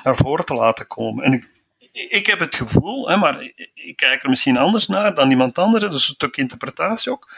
naar 0.02 0.16
voren 0.16 0.44
te 0.44 0.54
laten 0.54 0.86
komen. 0.86 1.24
En 1.24 1.32
ik, 1.32 1.50
ik 1.92 2.26
heb 2.26 2.40
het 2.40 2.56
gevoel, 2.56 3.08
hè, 3.08 3.16
maar 3.16 3.52
ik 3.74 3.96
kijk 3.96 4.22
er 4.22 4.28
misschien 4.28 4.56
anders 4.56 4.86
naar 4.86 5.14
dan 5.14 5.30
iemand 5.30 5.58
anders, 5.58 5.84
dus 5.84 6.08
een 6.08 6.14
stuk 6.14 6.36
interpretatie 6.36 7.12
ook, 7.12 7.30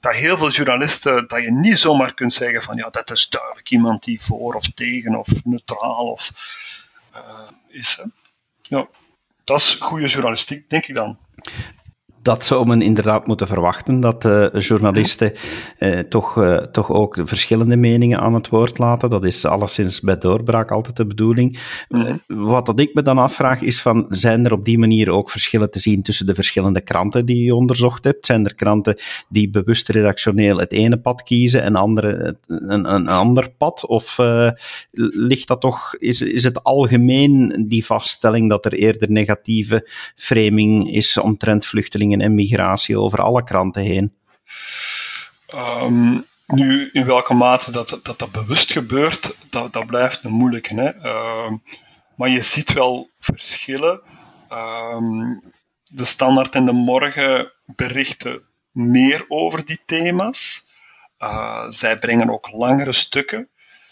dat 0.00 0.14
heel 0.14 0.36
veel 0.36 0.50
journalisten, 0.50 1.28
dat 1.28 1.42
je 1.42 1.52
niet 1.52 1.78
zomaar 1.78 2.14
kunt 2.14 2.32
zeggen 2.32 2.62
van 2.62 2.76
ja, 2.76 2.90
dat 2.90 3.10
is 3.10 3.28
duidelijk 3.28 3.70
iemand 3.70 4.04
die 4.04 4.20
voor 4.20 4.54
of 4.54 4.66
tegen 4.74 5.14
of 5.14 5.44
neutraal 5.44 6.10
of 6.10 6.30
uh, 7.14 7.20
is. 7.68 7.98
Hè. 8.02 8.04
Ja, 8.62 8.88
dat 9.46 9.58
is 9.60 9.76
goede 9.80 10.06
journalistiek, 10.06 10.70
denk 10.70 10.86
ik 10.86 10.94
dan 10.94 11.18
dat 12.26 12.44
zou 12.44 12.66
men 12.66 12.82
inderdaad 12.82 13.26
moeten 13.26 13.46
verwachten, 13.46 14.00
dat 14.00 14.24
uh, 14.24 14.46
journalisten 14.58 15.32
uh, 15.78 15.98
toch, 15.98 16.36
uh, 16.36 16.56
toch 16.56 16.90
ook 16.90 17.18
verschillende 17.24 17.76
meningen 17.76 18.20
aan 18.20 18.34
het 18.34 18.48
woord 18.48 18.78
laten. 18.78 19.10
Dat 19.10 19.24
is 19.24 19.44
alleszins 19.44 20.00
bij 20.00 20.18
doorbraak 20.18 20.70
altijd 20.70 20.96
de 20.96 21.06
bedoeling. 21.06 21.58
Mm 21.88 22.24
wat 22.26 22.66
dat 22.66 22.80
ik 22.80 22.94
me 22.94 23.02
dan 23.02 23.18
afvraag 23.18 23.62
is 23.62 23.80
van, 23.80 24.06
zijn 24.08 24.44
er 24.44 24.52
op 24.52 24.64
die 24.64 24.78
manier 24.78 25.10
ook 25.10 25.30
verschillen 25.30 25.70
te 25.70 25.78
zien 25.78 26.02
tussen 26.02 26.26
de 26.26 26.34
verschillende 26.34 26.80
kranten 26.80 27.26
die 27.26 27.44
je 27.44 27.54
onderzocht 27.54 28.04
hebt? 28.04 28.26
Zijn 28.26 28.44
er 28.44 28.54
kranten 28.54 28.96
die 29.28 29.50
bewust 29.50 29.88
redactioneel 29.88 30.58
het 30.58 30.72
ene 30.72 30.96
pad 30.96 31.22
kiezen 31.22 31.62
en 31.62 31.76
andere 31.76 32.36
een, 32.46 32.94
een 32.94 33.08
ander 33.08 33.50
pad? 33.58 33.86
Of 33.86 34.18
ligt 34.90 35.48
dat 35.48 35.60
toch, 35.60 35.96
is, 35.98 36.20
is 36.20 36.44
het 36.44 36.62
algemeen 36.62 37.64
die 37.68 37.84
vaststelling 37.84 38.48
dat 38.48 38.64
er 38.64 38.72
eerder 38.72 39.10
negatieve 39.10 39.90
framing 40.14 40.92
is 40.92 41.18
omtrent 41.18 41.66
vluchtelingen 41.66 42.15
en 42.20 42.34
migratie 42.34 42.98
over 42.98 43.22
alle 43.22 43.44
kranten 43.44 43.82
heen? 43.82 44.14
Um, 45.54 46.26
nu, 46.46 46.90
in 46.92 47.04
welke 47.04 47.34
mate 47.34 47.70
dat 47.70 47.98
dat, 48.02 48.18
dat 48.18 48.32
bewust 48.32 48.72
gebeurt, 48.72 49.36
dat, 49.50 49.72
dat 49.72 49.86
blijft 49.86 50.24
een 50.24 50.32
moeilijke. 50.32 50.74
Hè? 50.74 50.94
Uh, 51.04 51.52
maar 52.16 52.28
je 52.28 52.42
ziet 52.42 52.72
wel 52.72 53.10
verschillen. 53.18 54.00
Um, 54.52 55.42
de 55.84 56.04
Standaard 56.04 56.54
en 56.54 56.64
de 56.64 56.72
Morgen 56.72 57.52
berichten 57.64 58.42
meer 58.70 59.24
over 59.28 59.64
die 59.64 59.80
thema's. 59.86 60.66
Uh, 61.18 61.64
zij 61.68 61.98
brengen 61.98 62.30
ook 62.30 62.50
langere 62.52 62.92
stukken. 62.92 63.48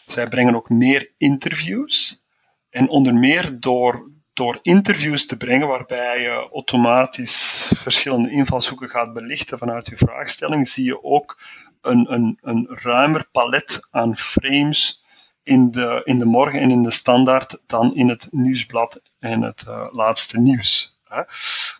Zij 0.06 0.28
brengen 0.28 0.54
ook 0.54 0.68
meer 0.68 1.10
interviews. 1.18 2.24
En 2.70 2.88
onder 2.88 3.14
meer 3.14 3.60
door, 3.60 4.10
door 4.34 4.58
interviews 4.62 5.26
te 5.26 5.36
brengen 5.36 5.68
waarbij 5.68 6.20
je 6.20 6.48
automatisch 6.52 7.72
verschillende 7.76 8.30
invalshoeken 8.30 8.88
gaat 8.88 9.12
belichten 9.12 9.58
vanuit 9.58 9.88
je 9.88 9.96
vraagstelling, 9.96 10.68
zie 10.68 10.84
je 10.84 11.02
ook 11.02 11.38
een, 11.80 12.12
een, 12.12 12.38
een 12.40 12.66
ruimer 12.70 13.28
palet 13.32 13.86
aan 13.90 14.16
frames 14.16 15.04
in 15.42 15.70
de, 15.70 16.00
in 16.04 16.18
de 16.18 16.24
morgen 16.24 16.60
en 16.60 16.70
in 16.70 16.82
de 16.82 16.90
standaard 16.90 17.58
dan 17.66 17.94
in 17.94 18.08
het 18.08 18.28
nieuwsblad 18.30 19.00
en 19.18 19.42
het 19.42 19.64
uh, 19.68 19.86
laatste 19.90 20.38
nieuws. 20.38 20.98
Hè. 21.04 21.16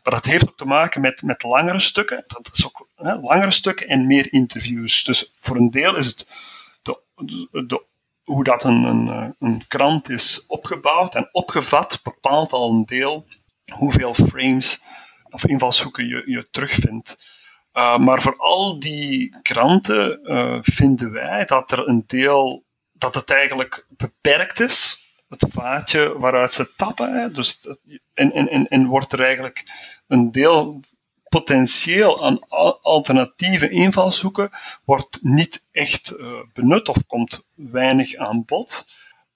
Maar 0.03 0.15
dat 0.15 0.25
heeft 0.25 0.49
ook 0.49 0.57
te 0.57 0.65
maken 0.65 1.01
met, 1.01 1.23
met 1.23 1.43
langere 1.43 1.81
stukken. 1.81 2.25
Dat 2.27 2.51
is 2.53 2.67
ook 2.67 2.89
hè, 2.97 3.17
langere 3.17 3.51
stukken 3.51 3.89
en 3.89 4.07
meer 4.07 4.33
interviews. 4.33 5.05
Dus 5.05 5.35
voor 5.39 5.57
een 5.57 5.71
deel 5.71 5.97
is 5.97 6.07
het 6.07 6.27
de, 6.83 7.65
de 7.67 7.85
hoe 8.25 8.45
dat 8.45 8.65
een, 8.65 8.83
een, 8.83 9.09
eh, 9.09 9.29
een 9.39 9.67
krant 9.67 10.09
is 10.09 10.47
opgebouwd 10.47 11.15
en 11.15 11.29
opgevat, 11.33 12.01
bepaalt 12.03 12.53
al 12.53 12.71
een 12.71 12.85
deel 12.85 13.27
hoeveel 13.73 14.15
frames 14.15 14.83
of 15.31 15.47
invalshoeken 15.47 16.07
je, 16.07 16.23
je 16.27 16.49
terugvindt. 16.51 17.33
Uh, 17.73 17.99
maar 17.99 18.23
voor 18.23 18.37
al 18.37 18.79
die 18.79 19.37
kranten 19.43 20.21
uh, 20.23 20.59
vinden 20.63 21.13
wij 21.13 21.45
dat 21.45 21.71
er 21.71 21.89
een 21.89 22.05
deel, 22.07 22.65
dat 22.93 23.15
het 23.15 23.31
eigenlijk 23.31 23.87
beperkt 23.89 24.61
is, 24.61 25.05
het 25.29 25.47
vaatje 25.51 26.19
waaruit 26.19 26.53
ze 26.53 26.75
tappen. 26.77 27.13
Hè. 27.13 27.31
Dus, 27.31 27.61
en, 28.15 28.33
en, 28.33 28.69
en 28.69 28.87
wordt 28.87 29.13
er 29.13 29.21
eigenlijk 29.21 29.65
een 30.07 30.33
deel 30.33 30.81
potentieel 31.35 32.25
aan 32.25 32.49
alternatieve 32.83 33.71
invalshoeken 33.71 34.51
wordt 34.85 35.19
niet 35.23 35.67
echt 35.73 36.15
uh, 36.17 36.27
benut 36.53 36.89
of 36.89 36.97
komt 37.07 37.49
weinig 37.55 38.15
aan 38.17 38.45
bod. 38.45 38.87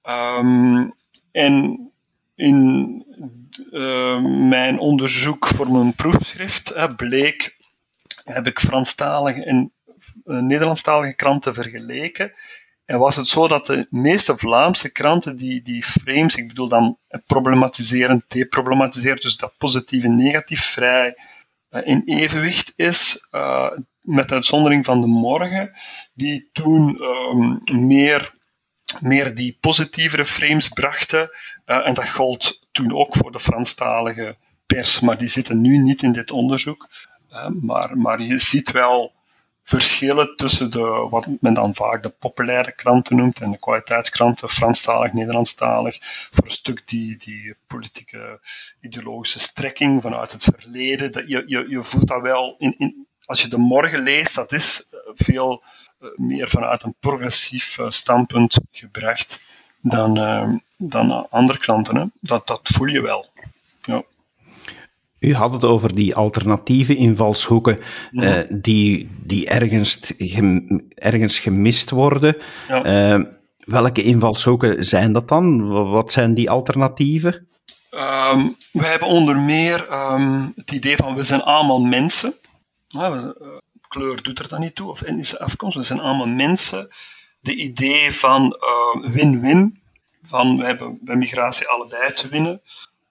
Um, 0.03 0.95
en 1.33 1.81
in 2.35 3.05
uh, 3.73 4.21
mijn 4.49 4.79
onderzoek 4.79 5.47
voor 5.47 5.71
mijn 5.71 5.95
proefschrift 5.95 6.97
bleek, 6.97 7.57
heb 8.25 8.47
ik 8.47 8.61
Franstalige 8.61 9.45
en 9.45 9.73
uh, 10.25 10.41
Nederlandstalige 10.41 11.15
kranten 11.15 11.55
vergeleken. 11.55 12.33
En 12.85 12.99
was 12.99 13.17
het 13.17 13.29
zo 13.29 13.49
dat 13.49 13.67
de 13.67 13.87
meeste 13.91 14.39
Vlaamse 14.39 14.93
kranten 14.93 15.37
die, 15.37 15.63
die 15.63 15.83
frames, 15.83 16.37
ik 16.37 16.49
bedoel 16.49 16.69
dan 16.69 16.99
problematiseren, 17.27 18.25
deproblematiseren, 18.29 19.21
dus 19.21 19.37
dat 19.37 19.53
positief 19.59 20.05
en 20.05 20.17
negatief 20.17 20.65
vrij 20.65 21.07
eh, 21.09 21.15
in 21.71 22.03
evenwicht 22.05 22.73
is, 22.77 23.29
uh, 23.31 23.71
met 24.01 24.33
uitzondering 24.33 24.85
van 24.85 25.01
de 25.01 25.07
morgen, 25.07 25.73
die 26.15 26.49
toen 26.53 27.03
um, 27.03 27.61
meer, 27.87 28.35
meer 29.01 29.35
die 29.35 29.57
positievere 29.61 30.27
frames 30.27 30.69
brachten. 30.69 31.31
Uh, 31.67 31.87
en 31.87 31.95
dat 31.95 32.09
gold 32.09 32.67
toen 32.73 32.93
ook 32.93 33.17
voor 33.17 33.33
de 33.33 33.41
Franstalige 33.41 34.37
pers, 34.67 35.01
maar 35.01 35.19
die 35.19 35.29
zitten 35.29 35.61
nu 35.61 35.79
niet 35.79 36.03
in 36.03 36.13
dit 36.13 36.31
onderzoek. 36.31 36.89
Maar, 37.61 37.99
maar 37.99 38.21
je 38.21 38.39
ziet 38.39 38.71
wel 38.71 39.13
verschillen 39.69 40.37
tussen 40.37 40.71
de, 40.71 41.07
wat 41.11 41.27
men 41.41 41.55
dan 41.55 41.75
vaak 41.75 42.03
de 42.03 42.09
populaire 42.09 42.73
kranten 42.73 43.17
noemt 43.17 43.41
en 43.41 43.51
de 43.51 43.59
kwaliteitskranten, 43.59 44.49
Franstalig, 44.49 45.13
Nederlandstalig, 45.13 45.99
voor 46.31 46.45
een 46.45 46.51
stuk 46.51 46.83
die, 46.89 47.17
die 47.17 47.55
politieke 47.67 48.41
ideologische 48.81 49.39
strekking 49.39 50.03
vanuit 50.03 50.33
het 50.33 50.45
verleden. 50.45 51.13
Dat 51.13 51.29
je, 51.29 51.43
je, 51.47 51.65
je 51.69 51.83
voelt 51.83 52.09
dat 52.09 52.23
wel 52.23 52.55
in, 52.59 52.75
in, 52.79 53.07
als 53.25 53.43
je 53.43 53.49
de 53.49 53.59
morgen 53.59 54.03
leest, 54.03 54.35
dat 54.35 54.53
is 54.53 54.89
eh, 54.91 54.99
veel 55.15 55.63
eh, 56.01 56.09
meer 56.17 56.49
vanuit 56.49 56.83
een 56.83 56.95
progressief 57.01 57.79
eh, 57.79 57.89
standpunt 57.89 58.59
gebracht 58.71 59.43
dan, 59.81 60.63
dan 60.79 61.31
andere 61.31 61.59
kranten. 61.59 61.97
Hè. 61.97 62.05
Dat, 62.21 62.47
dat 62.47 62.69
voel 62.75 62.87
je 62.87 63.03
wel. 63.03 63.27
Ja. 63.83 64.03
U 65.21 65.35
had 65.35 65.53
het 65.53 65.65
over 65.65 65.95
die 65.95 66.15
alternatieve 66.15 66.95
invalshoeken 66.95 67.79
uh, 68.13 68.37
die, 68.49 69.09
die 69.23 69.49
ergens, 69.49 70.17
ergens 70.95 71.39
gemist 71.39 71.91
worden. 71.91 72.37
Ja. 72.69 73.17
Uh, 73.17 73.25
welke 73.59 74.03
invalshoeken 74.03 74.85
zijn 74.85 75.13
dat 75.13 75.29
dan? 75.29 75.69
Wat 75.91 76.13
zijn 76.13 76.35
die 76.35 76.51
alternatieven? 76.51 77.49
Um, 77.91 78.57
we 78.73 78.87
hebben 78.87 79.09
onder 79.09 79.39
meer 79.39 79.93
um, 79.93 80.53
het 80.57 80.73
idee 80.73 80.97
van 80.97 81.15
we 81.15 81.23
zijn 81.23 81.43
allemaal 81.43 81.81
mensen. 81.81 82.35
Ja, 82.89 83.13
we, 83.13 83.37
uh, 83.43 83.49
kleur 83.89 84.23
doet 84.23 84.39
er 84.39 84.49
dan 84.49 84.61
niet 84.61 84.75
toe, 84.75 84.91
of 84.91 85.03
etnische 85.03 85.41
afkomst. 85.41 85.77
We 85.77 85.83
zijn 85.83 86.01
allemaal 86.01 86.27
mensen. 86.27 86.89
De 87.41 87.55
idee 87.55 88.13
van 88.13 88.57
win-win, 89.01 89.81
van 90.23 90.57
we 90.57 90.65
hebben 90.65 90.99
bij 91.03 91.17
migratie 91.17 91.69
allebei 91.69 92.13
te 92.13 92.29
winnen. 92.29 92.61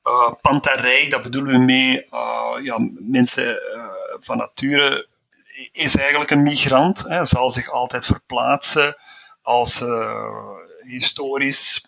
Uh, 0.08 1.10
dat 1.10 1.22
bedoelen 1.22 1.52
we 1.52 1.66
mee, 1.66 2.06
uh, 2.12 2.54
ja, 2.62 2.78
mensen 3.00 3.60
uh, 3.76 3.86
van 4.20 4.38
nature 4.38 5.08
is 5.72 5.96
eigenlijk 5.96 6.32
een 6.32 6.44
migrant, 6.44 7.04
hè, 7.08 7.26
zal 7.26 7.52
zich 7.52 7.70
altijd 7.70 8.06
verplaatsen 8.06 8.98
als 9.42 9.84
historisch. 10.82 11.86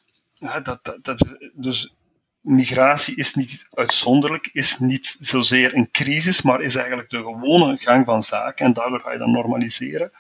Dat, 0.64 0.66
dat, 0.66 0.98
dat, 1.02 1.38
dus 1.54 1.94
migratie 2.42 3.16
is 3.16 3.34
niet 3.34 3.68
uitzonderlijk, 3.74 4.50
is 4.54 4.80
niet 4.80 5.18
zozeer 5.20 5.76
een 5.76 5.92
crisis, 5.92 6.42
maar 6.42 6.62
is 6.62 6.76
eigenlijk 6.76 7.10
de 7.10 7.18
gewone 7.18 7.78
gang 7.78 8.06
van 8.06 8.22
zaken 8.22 8.66
en 8.66 8.74
daardoor 8.74 9.00
ga 9.00 9.12
je 9.12 9.18
dan 9.18 9.32
normaliseren. 9.32 10.12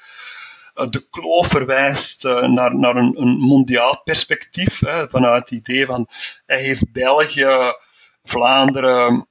De 0.73 1.09
kloof 1.09 1.47
verwijst 1.47 2.23
naar, 2.23 2.75
naar 2.75 2.95
een, 2.95 3.21
een 3.21 3.37
mondiaal 3.37 4.01
perspectief, 4.03 4.79
hè, 4.79 5.09
vanuit 5.09 5.49
het 5.49 5.59
idee 5.59 5.85
van 5.85 6.07
hij 6.45 6.61
heeft 6.61 6.91
België 6.91 7.73
Vlaanderen, 8.23 9.27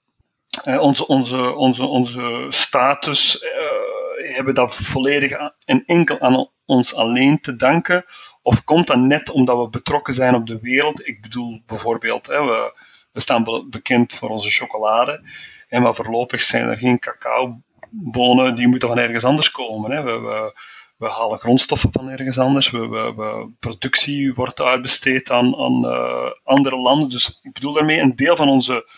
eh, 0.65 0.81
onze, 0.81 1.07
onze, 1.07 1.55
onze, 1.55 1.85
onze 1.85 2.47
status, 2.49 3.39
eh, 3.39 4.35
hebben 4.35 4.55
dat 4.55 4.77
volledig 4.77 5.33
en 5.65 5.83
enkel 5.87 6.21
aan 6.21 6.51
ons 6.67 6.95
alleen 6.95 7.41
te 7.41 7.57
danken? 7.57 8.05
Of 8.43 8.65
komt 8.65 8.87
dat 8.87 8.99
net 8.99 9.31
omdat 9.31 9.59
we 9.59 9.69
betrokken 9.69 10.15
zijn 10.15 10.35
op 10.35 10.47
de 10.47 10.59
wereld? 10.61 11.09
Ik 11.09 11.21
bedoel 11.21 11.63
bijvoorbeeld, 11.67 12.27
hè, 12.27 12.45
we, 12.45 12.81
we 13.13 13.21
staan 13.21 13.67
bekend 13.71 14.15
voor 14.15 14.29
onze 14.29 14.51
chocolade, 14.51 15.23
en 15.69 15.83
maar 15.83 15.95
voorlopig 15.95 16.43
zijn 16.43 16.69
er 16.69 16.77
geen 16.77 16.99
cacaobonen, 16.99 18.55
die 18.55 18.69
moeten 18.69 18.89
van 18.89 18.99
ergens 18.99 19.25
anders 19.25 19.51
komen. 19.51 19.91
Hè. 19.91 20.03
We, 20.03 20.19
we, 20.21 20.61
we 20.99 21.09
halen 21.09 21.39
grondstoffen 21.39 21.93
van 21.93 22.09
ergens 22.09 22.39
anders. 22.39 22.71
We, 22.71 22.89
we, 22.89 23.51
productie 23.61 24.35
wordt 24.35 24.61
uitbesteed 24.61 25.31
aan, 25.31 25.57
aan 25.57 25.85
uh, 25.85 26.31
andere 26.45 26.77
landen. 26.77 27.09
Dus 27.09 27.39
ik 27.43 27.53
bedoel 27.53 27.73
daarmee, 27.73 28.01
een 28.01 28.17
deel 28.17 28.37
van 28.37 28.49
onze 28.49 28.89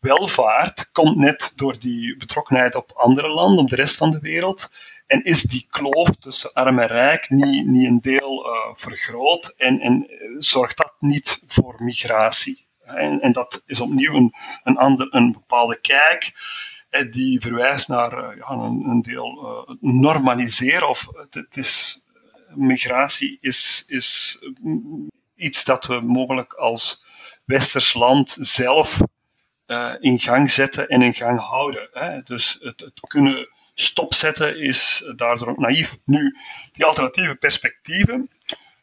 welvaart 0.00 0.90
komt 0.92 1.16
net 1.16 1.52
door 1.56 1.78
die 1.78 2.16
betrokkenheid 2.16 2.74
op 2.74 2.92
andere 2.92 3.28
landen, 3.28 3.58
op 3.58 3.68
de 3.68 3.76
rest 3.76 3.96
van 3.96 4.10
de 4.10 4.20
wereld. 4.20 4.72
En 5.06 5.22
is 5.22 5.42
die 5.42 5.66
kloof 5.70 6.10
tussen 6.20 6.52
arm 6.52 6.78
en 6.78 6.86
rijk 6.86 7.30
niet, 7.30 7.66
niet 7.66 7.86
een 7.86 8.00
deel 8.00 8.46
uh, 8.46 8.74
vergroot 8.74 9.54
en, 9.56 9.80
en 9.80 10.06
zorgt 10.38 10.76
dat 10.76 10.94
niet 10.98 11.42
voor 11.46 11.76
migratie? 11.78 12.66
En, 12.84 13.20
en 13.20 13.32
dat 13.32 13.62
is 13.66 13.80
opnieuw 13.80 14.14
een, 14.14 14.34
een, 14.64 14.76
ander, 14.76 15.14
een 15.14 15.32
bepaalde 15.32 15.80
kijk 15.80 16.32
die 17.10 17.40
verwijst 17.40 17.88
naar 17.88 18.36
ja, 18.36 18.48
een, 18.48 18.84
een 18.88 19.02
deel 19.02 19.64
uh, 19.68 19.76
normaliseren. 19.80 20.88
Of 20.88 21.06
het, 21.30 21.56
is, 21.56 22.04
migratie 22.54 23.38
is, 23.40 23.84
is 23.86 24.38
iets 25.36 25.64
dat 25.64 25.86
we 25.86 26.00
mogelijk 26.00 26.52
als 26.52 27.04
westers 27.44 27.94
land 27.94 28.36
zelf 28.40 29.00
uh, 29.66 29.94
in 30.00 30.18
gang 30.18 30.50
zetten 30.50 30.88
en 30.88 31.02
in 31.02 31.14
gang 31.14 31.40
houden. 31.40 31.88
Hè. 31.92 32.22
Dus 32.22 32.56
het, 32.60 32.80
het, 32.80 33.00
kunnen 33.00 33.48
stopzetten 33.74 34.58
is 34.58 35.12
daardoor 35.16 35.54
naïef. 35.56 35.98
Nu, 36.04 36.36
die 36.72 36.84
alternatieve 36.84 37.34
perspectieven, 37.34 38.30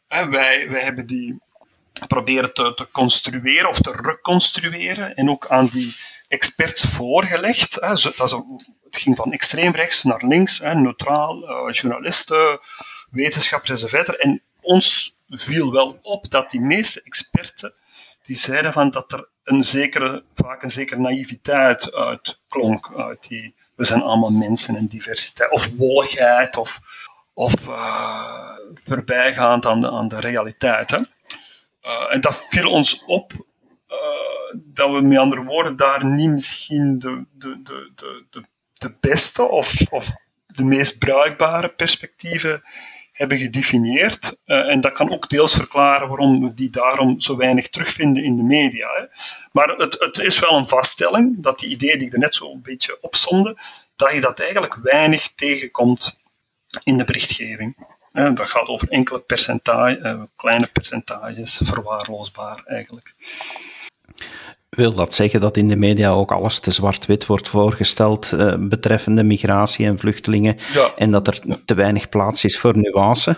hè, 0.08 0.28
wij, 0.28 0.68
wij 0.70 0.82
hebben 0.82 1.06
die 1.06 1.38
proberen 2.06 2.54
te, 2.54 2.74
te 2.74 2.88
construeren 2.90 3.68
of 3.68 3.80
te 3.80 3.92
reconstrueren 4.02 5.14
en 5.14 5.30
ook 5.30 5.46
aan 5.46 5.66
die 5.66 5.94
experts 6.28 6.82
voorgelegd. 6.82 7.74
Hè. 7.74 7.88
Dat 8.16 8.44
het 8.84 8.96
ging 8.96 9.16
van 9.16 9.32
extreem 9.32 9.74
rechts 9.74 10.02
naar 10.02 10.24
links, 10.26 10.58
hè, 10.58 10.74
neutraal, 10.74 11.42
uh, 11.42 11.72
journalisten, 11.72 12.60
wetenschappers 13.10 13.70
enzovoort. 13.70 14.16
En 14.16 14.42
ons 14.60 15.16
viel 15.28 15.72
wel 15.72 15.98
op 16.02 16.30
dat 16.30 16.50
die 16.50 16.60
meeste 16.60 17.02
experten 17.02 17.74
die 18.22 18.36
zeiden 18.36 18.72
van 18.72 18.90
dat 18.90 19.12
er 19.12 19.28
een 19.44 19.64
zekere, 19.64 20.24
vaak 20.34 20.62
een 20.62 20.70
zekere 20.70 21.00
naïviteit 21.00 21.94
uitklonk 21.94 22.92
uit 22.96 23.28
die 23.28 23.54
we 23.74 23.84
zijn 23.84 24.02
allemaal 24.02 24.30
mensen 24.30 24.76
en 24.76 24.86
diversiteit, 24.86 25.50
of 25.50 25.68
wolligheid, 25.76 26.56
of, 26.56 26.80
of 27.34 27.68
uh, 27.68 28.56
voorbijgaand 28.84 29.66
aan 29.66 29.80
de, 29.80 29.90
aan 29.90 30.08
de 30.08 30.20
realiteit. 30.20 30.90
Hè. 30.90 30.98
Uh, 30.98 32.14
en 32.14 32.20
dat 32.20 32.46
viel 32.48 32.70
ons 32.70 33.04
op 33.04 33.32
dat 34.64 34.90
we 34.90 35.00
met 35.00 35.18
andere 35.18 35.44
woorden 35.44 35.76
daar 35.76 36.04
niet 36.04 36.30
misschien 36.30 36.98
de, 36.98 37.24
de, 37.32 37.62
de, 37.62 37.92
de, 38.30 38.44
de, 38.72 38.94
beste 39.00 39.42
of, 39.42 39.90
of 39.90 40.08
de 40.46 40.64
meest 40.64 40.98
bruikbare 40.98 41.68
perspectieven 41.68 42.62
hebben 43.12 43.38
gedefinieerd. 43.38 44.38
Uh, 44.46 44.68
en 44.70 44.80
dat 44.80 44.92
kan 44.92 45.10
ook 45.10 45.28
deels 45.28 45.54
verklaren 45.54 46.08
waarom 46.08 46.40
we 46.40 46.54
die 46.54 46.70
daarom 46.70 47.20
zo 47.20 47.36
weinig 47.36 47.68
terugvinden 47.68 48.24
in 48.24 48.36
de 48.36 48.42
media. 48.42 48.88
Hè. 48.96 49.06
Maar 49.52 49.68
het, 49.68 49.96
het, 49.98 50.18
is 50.18 50.38
wel 50.38 50.52
een 50.52 50.68
vaststelling 50.68 51.42
dat 51.42 51.58
die 51.58 51.70
idee 51.70 51.96
die 51.96 52.06
ik 52.06 52.12
er 52.12 52.18
net 52.18 52.34
zo 52.34 52.52
een 52.52 52.62
beetje 52.62 52.98
opzonde, 53.00 53.56
dat 53.96 54.14
je 54.14 54.20
dat 54.20 54.40
eigenlijk 54.40 54.74
weinig 54.74 55.32
tegenkomt 55.34 56.18
in 56.84 56.98
de 56.98 57.04
berichtgeving. 57.04 57.76
Uh, 58.12 58.34
dat 58.34 58.48
gaat 58.48 58.66
over 58.66 58.88
enkele 58.88 59.20
percentage, 59.20 59.98
uh, 59.98 60.22
kleine 60.36 60.66
percentages, 60.66 61.60
verwaarloosbaar 61.64 62.62
eigenlijk. 62.64 63.14
Wil 64.68 64.94
dat 64.94 65.14
zeggen 65.14 65.40
dat 65.40 65.56
in 65.56 65.68
de 65.68 65.76
media 65.76 66.10
ook 66.10 66.32
alles 66.32 66.58
te 66.58 66.70
zwart-wit 66.70 67.26
wordt 67.26 67.48
voorgesteld 67.48 68.30
uh, 68.32 68.54
betreffende 68.58 69.22
migratie 69.22 69.86
en 69.86 69.98
vluchtelingen 69.98 70.58
ja. 70.72 70.92
en 70.96 71.10
dat 71.10 71.26
er 71.26 71.40
te 71.64 71.74
weinig 71.74 72.08
plaats 72.08 72.44
is 72.44 72.58
voor 72.58 72.76
nuance? 72.76 73.36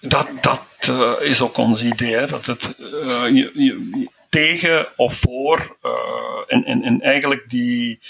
Dat, 0.00 0.28
dat 0.40 0.62
uh, 0.88 1.12
is 1.20 1.42
ook 1.42 1.56
ons 1.56 1.82
idee, 1.82 2.26
dat 2.26 2.46
het 2.46 2.74
uh, 2.78 3.24
je, 3.28 3.50
je, 3.54 4.08
tegen 4.28 4.86
of 4.96 5.14
voor 5.14 5.76
en, 6.46 6.64
en, 6.64 6.82
en 6.82 7.00
eigenlijk 7.00 7.44
die 7.48 8.00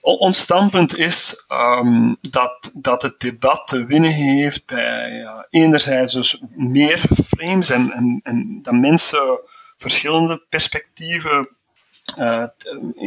ons 0.00 0.40
standpunt 0.40 0.96
is 0.96 1.44
um, 1.52 2.16
dat, 2.20 2.70
dat 2.74 3.02
het 3.02 3.20
debat 3.20 3.66
te 3.66 3.84
winnen 3.84 4.12
heeft 4.12 4.66
bij 4.66 5.26
enerzijds 5.50 6.12
dus 6.12 6.42
meer 6.54 7.00
frames 7.24 7.70
en, 7.70 7.92
en, 7.92 8.20
en 8.22 8.58
dat 8.62 8.74
mensen 8.74 9.40
verschillende 9.76 10.46
perspectieven 10.48 11.56
uh, 12.18 12.46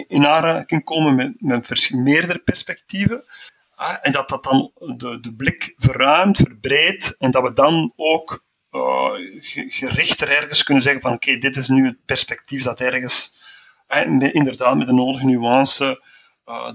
in 0.08 0.28
aanraking 0.28 0.84
komen 0.84 1.16
met, 1.16 1.42
met 1.42 1.90
meerdere 1.92 2.40
perspectieven. 2.40 3.26
Uh, 3.80 3.96
en 4.02 4.12
dat 4.12 4.30
dat 4.30 4.44
dan 4.44 4.72
de, 4.98 5.20
de 5.20 5.34
blik 5.34 5.74
verruimt, 5.78 6.38
verbreedt 6.38 7.16
en 7.18 7.32
dat 7.32 7.44
we 7.44 7.54
dan 7.54 7.94
ook 7.96 8.46
uh, 8.72 9.12
gerichter 9.70 10.30
ergens 10.30 10.64
kunnen 10.64 10.84
zeggen 10.84 11.02
van 11.02 11.14
oké, 11.14 11.38
dit 11.38 11.56
is 11.56 11.68
nu 11.68 11.86
het 11.86 12.06
perspectief 12.06 12.64
dat 12.64 12.80
ergens 12.80 13.38
inderdaad 14.18 14.78
met 14.78 14.88
de 14.88 14.94
nodige 14.94 15.26
nuance 15.26 16.04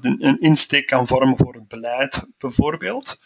de, 0.00 0.16
een 0.18 0.40
insteek 0.40 0.86
kan 0.86 1.06
vormen 1.06 1.36
voor 1.36 1.54
het 1.54 1.68
beleid 1.68 2.26
bijvoorbeeld. 2.38 3.20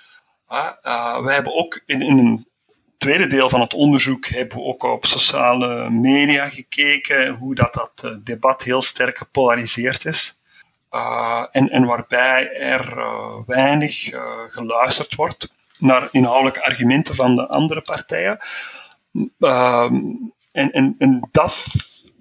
wij 1.23 1.35
hebben 1.35 1.55
ook 1.55 1.83
in, 1.87 2.03
in 2.03 2.19
een 2.19 2.48
tweede 2.99 3.27
deel 3.27 3.49
van 3.49 3.61
het 3.61 3.75
onderzoek 3.75 4.27
hebben 4.27 4.59
we 4.59 4.65
ook 4.65 4.83
op 4.83 5.07
sociale 5.07 5.91
media 5.91 6.49
gekeken, 6.49 7.35
hoe 7.35 7.55
dat, 7.55 7.75
dat 7.75 7.93
eh, 8.05 8.11
debat 8.25 8.63
heel 8.63 8.83
sterk 8.83 9.19
gepolariseerd 9.19 10.05
is. 10.05 10.41
Uh, 10.91 11.45
en, 11.53 11.71
en 11.71 11.85
waarbij 11.85 12.53
er 12.53 12.99
uh, 12.99 13.35
weinig 13.47 14.11
geluisterd 14.49 15.15
wordt 15.15 15.55
naar 15.79 16.09
inhoudelijke 16.11 16.63
argumenten 16.63 17.15
van 17.15 17.37
de 17.37 17.47
andere 17.47 17.81
partijen. 17.81 18.39
Ehm, 19.41 19.95
en, 20.53 20.71
en, 20.71 20.95
en 20.99 21.29
dat 21.31 21.67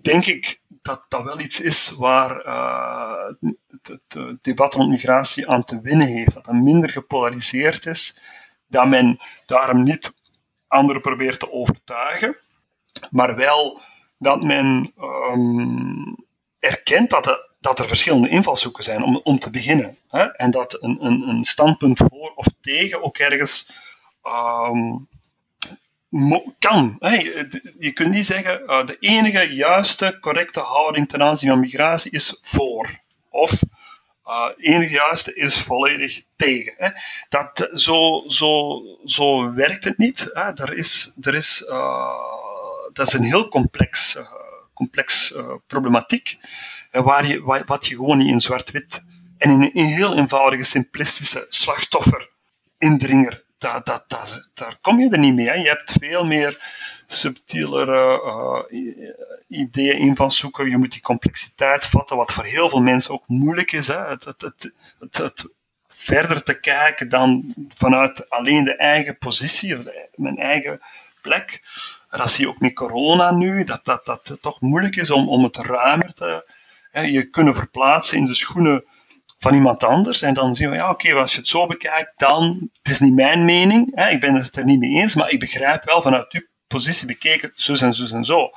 denk 0.02 0.26
ik 0.26 0.62
dat 0.82 1.06
dat 1.08 1.24
wel 1.24 1.40
iets 1.40 1.62
is 1.62 1.96
waar 1.98 2.36
het, 3.70 4.00
het, 4.10 4.44
debat 4.44 4.74
rond 4.74 4.90
migratie 4.90 5.50
aan 5.50 5.64
te 5.64 5.82
winnen 5.82 6.08
heeft. 6.08 6.34
Dat 6.34 6.46
het 6.46 6.56
minder 6.56 6.90
gepolariseerd 6.90 7.86
is, 7.86 8.22
dat 8.68 8.88
men 8.88 9.20
daarom 9.46 9.82
niet 9.84 10.14
anderen 10.68 11.02
probeert 11.02 11.40
te 11.40 11.52
overtuigen, 11.52 12.38
maar 13.12 13.36
wel 13.36 13.82
dat 14.18 14.44
men 14.44 14.94
um, 15.00 16.16
erkent 16.60 17.10
dat, 17.10 17.26
er, 17.26 17.50
dat 17.60 17.80
er 17.80 17.88
verschillende 17.88 18.30
invalshoeken 18.30 18.84
zijn 18.84 19.04
om, 19.04 19.20
om 19.24 19.40
te 19.40 19.50
beginnen. 19.50 19.98
Hè? 20.08 20.24
En 20.24 20.52
dat 20.52 20.84
een, 20.84 21.06
een, 21.06 21.28
een 21.28 21.44
standpunt 21.44 21.98
voor 21.98 22.32
of 22.36 22.46
tegen 22.62 23.04
ook 23.04 23.18
ergens 23.18 23.70
um, 24.24 25.08
kan. 26.60 26.96
Hè? 27.00 27.16
Je 27.78 27.92
kunt 27.94 28.14
niet 28.14 28.26
zeggen, 28.26 28.62
uh, 28.66 28.86
de 28.86 28.98
enige 29.00 29.56
juiste, 29.56 30.18
correcte 30.20 30.60
houding 30.60 31.10
ten 31.10 31.24
aanzien 31.24 31.50
van 31.50 31.60
migratie 31.60 32.12
is 32.12 32.40
voor. 32.42 32.90
Of 33.30 33.62
uh, 34.28 34.50
enige 34.58 34.94
juiste 34.94 35.36
is 35.36 35.58
volledig 35.58 36.24
tegen. 36.36 36.74
Hè. 36.78 36.90
Dat, 37.30 37.70
zo, 37.72 38.24
zo, 38.28 38.82
zo 39.06 39.54
werkt 39.54 39.84
het 39.84 39.98
niet. 39.98 40.30
Hè. 40.34 40.42
Er 40.42 40.74
is, 40.74 41.14
er 41.22 41.36
is, 41.36 41.66
uh, 41.70 42.16
dat 42.94 43.08
is 43.08 43.14
een 43.14 43.24
heel 43.24 43.48
complex, 43.48 44.16
uh, 44.16 44.32
complex 44.74 45.34
problematiek, 45.68 46.38
waar 46.92 47.28
je, 47.28 47.64
wat 47.66 47.88
je 47.88 47.96
gewoon 47.96 48.18
niet 48.18 48.28
in 48.28 48.40
zwart-wit 48.40 49.04
en 49.38 49.50
in 49.52 49.70
een 49.74 49.86
heel 49.86 50.18
eenvoudige, 50.18 50.64
simplistische 50.64 51.46
slachtoffer, 51.50 52.30
indringer 52.78 53.46
dat, 53.58 53.86
dat, 53.86 54.04
dat, 54.08 54.50
daar 54.54 54.78
kom 54.82 55.00
je 55.00 55.10
er 55.10 55.20
niet 55.20 55.34
mee. 55.34 55.48
Hè. 55.48 55.54
Je 55.54 55.68
hebt 55.68 55.98
veel 56.00 56.26
meer 56.26 56.74
subtielere 57.06 58.22
uh, 58.70 58.90
ideeën 59.48 59.98
in 59.98 60.16
van 60.16 60.32
zoeken. 60.32 60.70
Je 60.70 60.78
moet 60.78 60.92
die 60.92 61.02
complexiteit 61.02 61.86
vatten, 61.86 62.18
wat 62.18 62.32
voor 62.32 62.44
heel 62.44 62.70
veel 62.70 62.82
mensen 62.82 63.14
ook 63.14 63.28
moeilijk 63.28 63.72
is. 63.72 63.88
Hè. 63.88 64.08
Het, 64.08 64.24
het, 64.26 64.42
het, 64.42 64.72
het, 65.00 65.18
het 65.18 65.48
verder 65.88 66.44
te 66.44 66.60
kijken 66.60 67.10
dan 67.10 67.54
vanuit 67.76 68.30
alleen 68.30 68.64
de 68.64 68.76
eigen 68.76 69.18
positie, 69.18 69.78
of 69.78 69.84
mijn 70.16 70.38
eigen 70.38 70.80
plek. 71.22 71.62
Dat 72.10 72.32
zie 72.32 72.46
je 72.46 72.52
ook 72.52 72.60
met 72.60 72.74
corona 72.74 73.32
nu, 73.32 73.64
dat, 73.64 73.86
dat, 73.86 74.06
dat 74.06 74.28
het 74.28 74.42
toch 74.42 74.62
moeilijk 74.62 74.96
is 74.96 75.12
om, 75.12 75.30
om 75.30 75.44
het 75.44 75.58
ruimer 75.58 76.14
te 76.14 76.56
hè, 76.92 77.02
je 77.02 77.30
kunnen 77.30 77.56
verplaatsen 77.56 78.18
in 78.18 78.26
de 78.26 78.34
schoenen 78.34 78.86
van 79.40 79.54
iemand 79.54 79.84
anders. 79.84 80.22
En 80.22 80.34
dan 80.34 80.56
zien 80.56 80.70
we, 80.70 80.76
ja, 80.76 80.90
oké, 80.90 81.14
als 81.14 81.32
je 81.32 81.38
het 81.38 81.48
zo 81.48 81.66
bekijkt, 81.66 82.14
dan, 82.16 82.70
het 82.82 82.92
is 82.92 83.00
niet 83.00 83.14
mijn 83.14 83.46
mening, 83.46 83.92
hè, 83.96 84.10
ik 84.10 84.20
ben 84.20 84.36
het 84.36 84.56
er 84.56 84.64
niet 84.64 84.80
mee 84.80 85.02
eens, 85.02 85.16
maar 85.16 85.30
ik 85.30 85.40
begrijp 85.40 85.84
wel 85.84 86.02
vanuit 86.02 86.34
uw 86.34 86.42
positie 86.68 87.08
bekeken, 87.08 87.52
zo 87.54 87.74
en 87.86 87.94
zo 87.94 88.16
en 88.16 88.24
zo. 88.24 88.50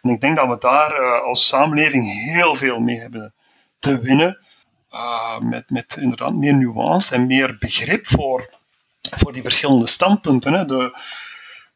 En 0.00 0.10
ik 0.10 0.20
denk 0.20 0.36
dat 0.36 0.48
we 0.48 0.56
daar 0.58 1.00
uh, 1.00 1.22
als 1.22 1.46
samenleving 1.46 2.32
heel 2.34 2.56
veel 2.56 2.80
mee 2.80 3.00
hebben 3.00 3.34
te 3.78 3.98
winnen. 3.98 4.38
Uh, 4.92 5.38
met, 5.38 5.70
met 5.70 5.96
inderdaad 6.00 6.34
meer 6.34 6.54
nuance 6.54 7.14
en 7.14 7.26
meer 7.26 7.56
begrip 7.58 8.06
voor, 8.06 8.48
voor 9.16 9.32
die 9.32 9.42
verschillende 9.42 9.86
standpunten. 9.86 10.52
Hè. 10.52 10.64
De, 10.64 10.98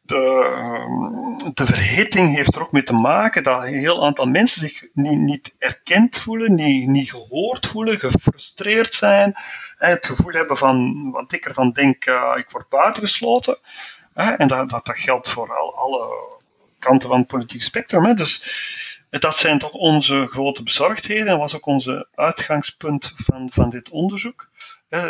de, 0.05 0.51
ehm, 0.55 1.53
de 1.53 1.65
verhitting 1.65 2.35
heeft 2.35 2.55
er 2.55 2.61
ook 2.61 2.71
mee 2.71 2.83
te 2.83 2.93
maken 2.93 3.43
dat 3.43 3.63
een 3.63 3.73
heel 3.73 4.05
aantal 4.05 4.25
mensen 4.25 4.61
zich 4.61 4.87
niet, 4.93 5.19
niet 5.19 5.51
erkend 5.57 6.19
voelen, 6.19 6.55
niet, 6.55 6.87
niet 6.87 7.11
gehoord 7.11 7.67
voelen, 7.67 7.99
gefrustreerd 7.99 8.93
zijn, 8.93 9.33
het 9.77 10.05
gevoel 10.05 10.31
hebben 10.31 10.57
van 10.57 11.09
wat 11.11 11.31
ik 11.31 11.45
ervan 11.45 11.71
denk, 11.71 12.05
uh, 12.05 12.33
ik 12.35 12.49
word 12.49 12.69
buitengesloten. 12.69 13.57
En 14.13 14.47
dat, 14.47 14.69
dat, 14.69 14.89
geldt 14.93 15.29
voor 15.29 15.57
al, 15.57 15.75
alle 15.75 16.07
kanten 16.79 17.09
van 17.09 17.17
het 17.17 17.27
politiek 17.27 17.61
spectrum. 17.61 18.15
Dus 18.15 18.41
dat 19.09 19.37
zijn 19.37 19.59
toch 19.59 19.73
onze 19.73 20.27
grote 20.29 20.63
bezorgdheden 20.63 21.27
en 21.27 21.37
was 21.37 21.55
ook 21.55 21.65
onze 21.65 22.07
uitgangspunt 22.15 23.13
van, 23.15 23.51
van 23.51 23.69
dit 23.69 23.89
onderzoek. 23.89 24.47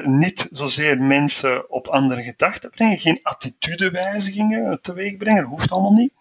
Niet 0.03 0.47
zozeer 0.51 1.01
mensen 1.01 1.69
op 1.69 1.87
andere 1.87 2.23
gedachten 2.23 2.69
brengen, 2.69 2.97
geen 2.97 3.19
attitudewijzigingen 3.23 4.81
teweeg 4.81 5.17
brengen, 5.17 5.43
hoeft 5.43 5.71
allemaal 5.71 5.93
niet. 5.93 6.13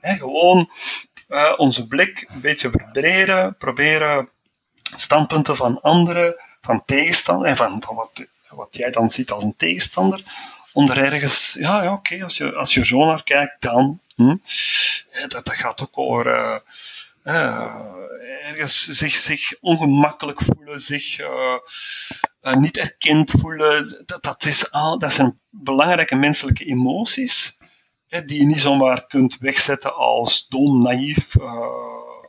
gewoon 0.00 0.70
uh, 1.28 1.52
onze 1.56 1.86
blik 1.86 2.26
een 2.28 2.40
beetje 2.40 2.70
verbreden, 2.70 3.56
proberen 3.56 4.28
standpunten 4.96 5.56
van 5.56 5.80
anderen, 5.80 6.36
van 6.60 6.82
tegenstanders, 6.84 7.50
en 7.50 7.56
van, 7.56 7.94
wat, 7.94 8.26
wat 8.48 8.76
jij 8.76 8.90
dan 8.90 9.10
ziet 9.10 9.30
als 9.30 9.44
een 9.44 9.56
tegenstander, 9.56 10.22
onder 10.72 10.98
ergens, 10.98 11.56
ja, 11.58 11.82
ja 11.82 11.92
oké, 11.92 12.22
als, 12.24 12.36
je, 12.36 12.54
als 12.54 12.74
je 12.74 12.84
zo 12.84 13.04
naar 13.04 13.22
kijkt, 13.22 13.62
dan. 13.62 14.00
Hm, 14.14 14.36
dat, 15.28 15.30
dat 15.30 15.52
gaat 15.52 15.82
ook 15.82 15.98
over 15.98 16.26
uh, 16.26 16.56
uh, 17.24 17.74
ergens 18.42 18.88
zich, 18.88 19.14
zich 19.14 19.54
ongemakkelijk 19.60 20.42
voelen, 20.42 20.80
zich 20.80 21.18
niet 22.54 22.76
erkend 22.76 23.30
voelen. 23.30 24.02
Dat, 24.06 24.22
dat, 24.22 24.44
is 24.44 24.72
al, 24.72 24.98
dat 24.98 25.12
zijn 25.12 25.40
belangrijke 25.50 26.16
menselijke 26.16 26.64
emoties 26.64 27.58
die 28.08 28.38
je 28.38 28.46
niet 28.46 28.60
zomaar 28.60 29.06
kunt 29.06 29.38
wegzetten 29.38 29.94
als 29.94 30.48
dom, 30.48 30.82
naïef, 30.82 31.36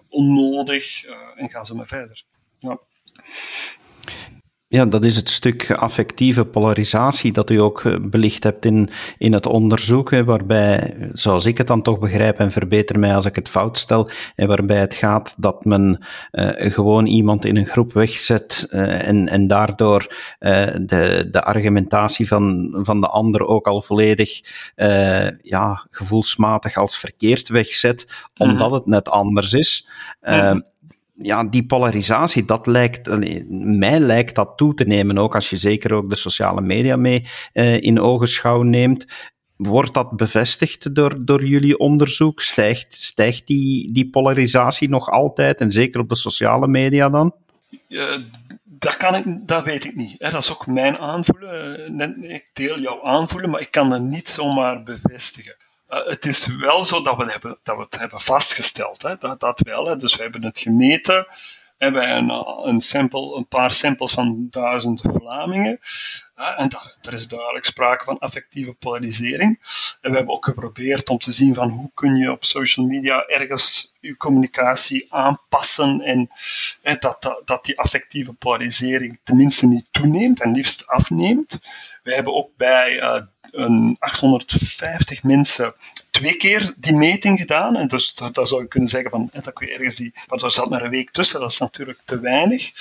onnodig 0.10 1.06
en 1.36 1.50
ga 1.50 1.64
zo 1.64 1.76
maar 1.76 1.88
verder. 1.88 2.24
Ja. 2.60 2.80
Ja, 4.70 4.86
dat 4.86 5.04
is 5.04 5.16
het 5.16 5.30
stuk 5.30 5.72
affectieve 5.72 6.46
polarisatie 6.46 7.32
dat 7.32 7.50
u 7.50 7.62
ook 7.62 7.84
eh, 7.84 7.96
belicht 8.02 8.44
hebt 8.44 8.66
in, 8.66 8.90
in 9.18 9.34
het 9.34 9.46
onderzoek, 9.46 10.10
waarbij, 10.10 10.98
zoals 11.14 11.46
ik 11.46 11.58
het 11.58 11.68
dan 11.68 11.82
toch 11.82 12.00
begrijp, 12.00 12.40
en 12.40 12.52
verbeter 12.52 13.00
mij 13.00 13.16
als 13.16 13.26
ik 13.26 13.36
het 13.36 13.50
fout 13.50 13.78
stel, 13.78 14.10
en 14.36 14.48
waarbij 14.48 14.80
het 14.80 14.94
gaat 14.94 15.36
dat 15.38 15.66
men 15.66 16.06
uh, 16.32 16.50
gewoon 16.58 17.06
iemand 17.06 17.46
in 17.46 17.56
een 17.56 17.66
groep 17.66 17.94
wegzet 17.94 18.68
uh, 18.70 19.08
en, 19.08 19.28
en 19.28 19.48
daardoor 19.48 20.14
uh, 20.40 20.66
de, 20.82 21.28
de 21.32 21.44
argumentatie 21.44 22.28
van, 22.28 22.76
van 22.82 23.02
de 23.02 23.08
ander 23.08 23.46
ook 23.46 23.68
al 23.68 23.82
volledig 23.82 24.42
ja, 25.42 25.88
gevoelsmatig 25.92 26.76
als 26.76 26.98
verkeerd 26.98 27.48
wegzet, 27.48 28.28
omdat 28.38 28.68
-hmm. 28.68 28.78
het 28.78 28.86
net 28.86 29.10
anders 29.10 29.54
is. 29.54 29.90
-hmm 30.22 30.64
ja, 31.22 31.44
die 31.44 31.66
polarisatie, 31.66 32.46
dat 32.46 32.68
lijkt, 32.68 33.10
mij 33.78 34.00
lijkt 34.00 34.36
dat 34.36 34.58
toe 34.58 34.74
te 34.74 34.84
nemen, 34.84 35.18
ook 35.18 35.36
als 35.36 35.50
je 35.50 35.58
zeker 35.58 35.94
ook 35.94 36.10
de 36.10 36.16
sociale 36.16 36.62
media 36.62 36.96
mee 36.96 37.26
uh, 37.54 37.82
in 37.82 38.02
ogenschouw 38.02 38.62
neemt. 38.62 39.06
Wordt 39.56 39.94
dat 39.94 40.16
bevestigd 40.16 40.96
door, 40.96 41.26
door 41.26 41.46
jullie 41.46 41.78
onderzoek? 41.78 42.42
Stijgt, 42.42 42.94
stijgt 42.94 43.48
die, 43.48 43.92
die 43.92 44.10
polarisatie 44.10 44.90
nog 44.90 45.10
altijd, 45.10 45.62
en 45.62 45.72
zeker 45.72 46.00
op 46.00 46.10
de 46.10 46.16
sociale 46.16 46.68
media 46.68 47.10
dan? 47.10 47.36
Dat, 48.64 48.98
kan 48.98 49.16
ik, 49.16 49.48
dat 49.48 49.64
weet 49.64 49.86
ik 49.86 49.96
niet. 49.96 50.20
Dat 50.20 50.34
is 50.34 50.52
ook 50.52 50.68
mijn 50.68 50.98
aanvoelen. 50.98 52.24
Ik 52.24 52.46
deel 52.54 52.80
jouw 52.80 53.04
aanvoelen, 53.04 53.50
maar 53.50 53.62
ik 53.62 53.72
kan 53.72 53.90
dat 53.90 54.02
niet 54.02 54.30
zomaar 54.30 54.84
bevestigen. 54.84 55.56
Uh, 55.90 56.06
het 56.06 56.26
is 56.26 56.46
wel 56.46 56.86
zo 56.86 57.02
dat 57.02 57.18
we, 57.18 57.32
hebben, 57.32 57.58
dat 57.64 57.76
we 57.76 57.82
het 57.82 58.00
hebben 58.00 58.22
vastgesteld. 58.22 59.02
Hè? 59.02 59.18
Dat, 59.18 59.40
dat 59.40 59.60
wel. 59.60 59.86
Hè? 59.86 59.96
Dus 59.96 60.16
we 60.16 60.22
hebben 60.22 60.44
het 60.44 60.60
gemeten 60.60 61.28
hebben 61.78 62.10
een, 62.10 62.30
een, 62.68 62.82
sample, 62.82 63.36
een 63.36 63.48
paar 63.48 63.72
samples 63.72 64.12
van 64.12 64.48
duizend 64.50 65.02
Vlamingen. 65.02 65.80
en 66.36 66.70
daar, 67.02 67.14
is 67.14 67.28
duidelijk 67.28 67.66
sprake 67.66 68.04
van 68.04 68.20
affectieve 68.20 68.74
polarisering. 68.74 69.60
En 70.02 70.12
we 70.12 70.18
hebben 70.18 70.36
ook 70.36 70.46
geprobeerd 70.46 71.10
om 71.10 71.18
te 71.18 71.32
zien 71.32 71.54
van 71.54 71.70
hoe 71.70 71.92
kun 71.94 72.16
je 72.16 72.32
op 72.32 72.44
social 72.44 72.86
media 72.86 73.26
ergens 73.26 73.96
je 74.00 74.18
communicatie 74.18 75.14
aanpassen 75.14 76.02
en, 76.02 76.30
dat, 77.00 77.22
dat, 77.22 77.42
dat, 77.46 77.66
die 77.66 77.80
affectieve 77.80 78.34
polarisering 78.34 79.20
tenminste 79.24 79.68
niet 79.68 79.88
toeneemt 79.92 80.42
en 80.42 80.52
liefst 80.52 80.88
afneemt. 80.88 81.60
We 82.04 82.14
hebben 82.14 82.34
ook 82.34 82.52
bij 82.58 83.02
uh, 83.02 83.22
een 83.58 83.96
850 84.00 85.24
mensen 85.24 85.74
twee 86.12 86.38
keer 86.38 86.74
die 86.78 86.94
meting 86.94 87.40
gedaan. 87.40 87.76
En 87.76 87.88
dus 87.88 88.14
dat, 88.14 88.48
zou 88.48 88.62
je 88.62 88.68
kunnen 88.68 88.90
zeggen 88.90 89.10
van, 89.10 89.30
dat 89.34 89.54
kun 89.54 89.68
je 89.68 89.74
ergens 89.74 89.96
die, 89.96 90.14
maar 90.28 90.44
er 90.44 90.52
zat 90.52 90.70
maar 90.70 90.82
een 90.82 90.90
week 90.90 91.12
tussen, 91.12 91.40
dat 91.40 91.52
is 91.52 91.58
natuurlijk 91.58 92.00
te 92.06 92.20
weinig. 92.20 92.72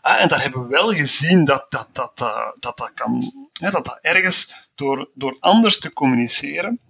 Ah, 0.00 0.20
en 0.20 0.28
daar 0.28 0.42
hebben 0.42 0.62
we 0.62 0.68
wel 0.68 0.88
gezien 0.92 1.44
dat 1.44 1.66
dat, 1.68 1.88
dat, 1.92 2.18
dat, 2.18 2.56
dat, 2.58 2.76
dat 2.76 2.90
kan, 2.94 3.32
dat 3.52 3.72
dat 3.72 3.98
ergens 4.02 4.68
door, 4.74 5.08
door 5.14 5.36
anders 5.40 5.78
te 5.78 5.92
communiceren, 5.92 6.80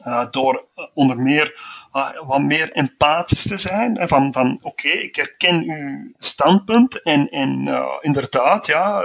uh, 0.00 0.26
door 0.30 0.66
onder 0.94 1.20
meer 1.20 1.60
uh, 1.92 2.10
wat 2.26 2.40
meer 2.40 2.72
empathisch 2.72 3.42
te 3.42 3.56
zijn. 3.56 4.08
Van 4.08 4.32
van 4.32 4.58
oké, 4.62 4.88
ik 4.88 5.16
herken 5.16 5.62
uw 5.70 6.12
standpunt 6.18 7.02
en, 7.02 7.28
en 7.28 7.66
uh, 7.66 7.96
inderdaad, 8.00 8.66
ja, 8.66 9.02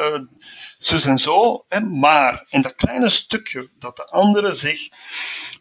zus 0.78 1.06
en 1.06 1.18
zo. 1.18 1.66
Hè, 1.68 1.80
maar, 1.80 2.46
en 2.50 2.62
dat 2.62 2.76
kleine 2.76 3.10
stukje 3.10 3.70
dat 3.80 3.96
de 3.96 4.06
andere 4.06 4.54
zich 4.54 4.90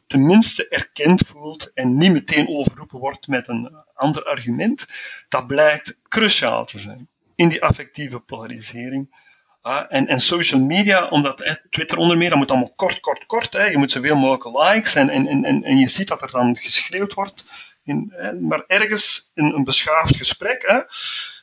tenminste 0.06 0.68
erkend 0.68 1.26
voelt 1.26 1.72
en 1.72 1.96
niet 1.96 2.12
meteen 2.12 2.48
overroepen 2.48 2.98
wordt 2.98 3.28
met 3.28 3.48
een 3.48 3.76
ander 3.94 4.24
argument, 4.24 4.86
dat 5.28 5.46
blijkt 5.46 5.98
cruciaal 6.08 6.64
te 6.64 6.78
zijn 6.78 7.08
in 7.34 7.48
die 7.48 7.62
affectieve 7.62 8.20
polarisering. 8.20 9.28
Uh, 9.62 9.82
en, 9.88 10.06
en, 10.06 10.20
social 10.20 10.60
media, 10.60 11.08
omdat 11.08 11.58
Twitter 11.70 11.98
onder 11.98 12.16
meer, 12.16 12.28
dat 12.28 12.38
moet 12.38 12.50
allemaal 12.50 12.72
kort, 12.76 13.00
kort, 13.00 13.26
kort. 13.26 13.52
Hè. 13.52 13.64
Je 13.64 13.78
moet 13.78 13.90
zoveel 13.90 14.16
mogelijk 14.16 14.74
likes 14.74 14.94
en, 14.94 15.08
en, 15.10 15.44
en, 15.44 15.64
en 15.64 15.78
je 15.78 15.86
ziet 15.86 16.08
dat 16.08 16.22
er 16.22 16.30
dan 16.30 16.56
geschreeuwd 16.56 17.14
wordt. 17.14 17.44
In, 17.84 18.12
hè, 18.16 18.32
maar 18.32 18.64
ergens 18.66 19.30
in 19.34 19.44
een 19.44 19.64
beschaafd 19.64 20.16
gesprek, 20.16 20.62
hè, 20.66 20.80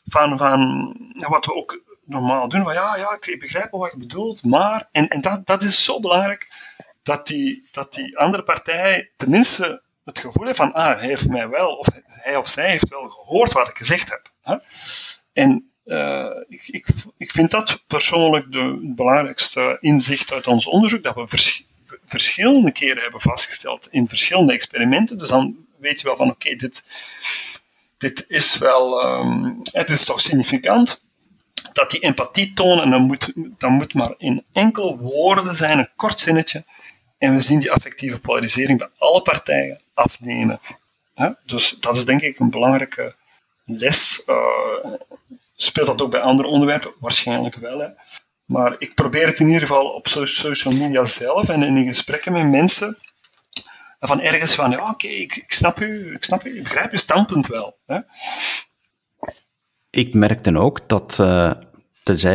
van, 0.05 0.37
van 0.37 0.95
wat 1.27 1.45
we 1.45 1.53
ook 1.53 1.83
normaal 2.05 2.49
doen, 2.49 2.63
van 2.63 2.73
ja, 2.73 2.95
ja, 2.95 3.17
ik 3.19 3.39
begrijp 3.39 3.71
wel 3.71 3.79
wat 3.79 3.91
je 3.91 3.97
bedoelt, 3.97 4.43
maar, 4.43 4.89
en, 4.91 5.07
en 5.07 5.21
dat, 5.21 5.45
dat 5.45 5.63
is 5.63 5.83
zo 5.83 5.99
belangrijk, 5.99 6.47
dat 7.03 7.27
die, 7.27 7.67
dat 7.71 7.93
die 7.93 8.17
andere 8.17 8.43
partij 8.43 9.11
tenminste 9.15 9.83
het 10.03 10.19
gevoel 10.19 10.45
heeft 10.45 10.57
van, 10.57 10.73
ah, 10.73 10.99
hij 10.99 11.07
heeft 11.07 11.29
mij 11.29 11.49
wel, 11.49 11.75
of 11.75 11.87
hij 12.05 12.35
of 12.35 12.47
zij 12.47 12.69
heeft 12.69 12.89
wel 12.89 13.09
gehoord 13.09 13.53
wat 13.53 13.69
ik 13.69 13.77
gezegd 13.77 14.09
heb. 14.09 14.31
Hè? 14.41 14.57
En 15.33 15.71
uh, 15.87 16.29
ik, 16.47 16.67
ik, 16.67 16.87
ik 17.17 17.31
vind 17.31 17.51
dat 17.51 17.83
persoonlijk 17.87 18.51
de, 18.51 18.59
het 18.59 18.95
belangrijkste 18.95 19.77
inzicht 19.79 20.31
uit 20.31 20.47
ons 20.47 20.67
onderzoek, 20.67 21.03
dat 21.03 21.15
we 21.15 21.27
vers, 21.27 21.65
verschillende 22.05 22.71
keren 22.71 23.01
hebben 23.01 23.21
vastgesteld 23.21 23.87
in 23.91 24.07
verschillende 24.07 24.53
experimenten. 24.53 25.17
Dus 25.17 25.29
dan 25.29 25.55
weet 25.79 25.99
je 26.01 26.07
wel 26.07 26.17
van, 26.17 26.29
oké, 26.29 26.55
dit, 26.55 26.83
dit 27.97 28.25
is 28.27 28.57
wel, 28.57 29.05
um, 29.05 29.59
het 29.63 29.89
is 29.89 30.05
toch 30.05 30.21
significant 30.21 31.05
dat 31.73 31.91
die 31.91 31.99
empathie 31.99 32.53
tonen, 32.53 32.83
en 32.83 32.89
dan 32.89 33.01
moet, 33.01 33.33
dan 33.35 33.71
moet 33.71 33.93
maar 33.93 34.13
in 34.17 34.43
enkel 34.51 34.97
woorden 34.97 35.55
zijn, 35.55 35.79
een 35.79 35.89
kort 35.95 36.19
zinnetje, 36.19 36.65
en 37.17 37.33
we 37.33 37.39
zien 37.39 37.59
die 37.59 37.71
affectieve 37.71 38.19
polarisering 38.19 38.79
bij 38.79 38.89
alle 38.97 39.21
partijen 39.21 39.81
afnemen. 39.93 40.59
Dus 41.45 41.75
dat 41.79 41.97
is 41.97 42.05
denk 42.05 42.21
ik 42.21 42.39
een 42.39 42.49
belangrijke 42.49 43.15
les. 43.65 44.23
Uh, 44.27 44.93
speelt 45.57 45.87
dat 45.87 46.01
ook 46.01 46.11
bij 46.11 46.21
andere 46.21 46.47
onderwerpen? 46.47 46.93
Waarschijnlijk 46.99 47.55
wel. 47.55 47.79
Hè. 47.79 47.87
Maar 48.45 48.75
ik 48.77 48.95
probeer 48.95 49.25
het 49.25 49.39
in 49.39 49.47
ieder 49.47 49.61
geval 49.61 49.85
op 49.85 50.07
social 50.07 50.73
media 50.73 51.05
zelf 51.05 51.49
en 51.49 51.63
in 51.63 51.85
gesprekken 51.85 52.31
met 52.31 52.49
mensen. 52.49 52.97
Van 53.99 54.21
ergens 54.21 54.55
van, 54.55 54.71
ja, 54.71 54.89
oké, 54.89 55.07
ik, 55.07 55.35
ik, 55.35 55.51
snap 55.51 55.79
u, 55.79 56.13
ik 56.13 56.23
snap 56.23 56.45
u, 56.45 56.57
ik 56.57 56.63
begrijp 56.63 56.91
uw 56.91 56.97
standpunt 56.97 57.47
wel. 57.47 57.77
Hè. 57.85 57.99
Ik 59.89 60.13
merkte 60.13 60.57
ook 60.57 60.89
dat 60.89 61.17
uh, 61.21 61.51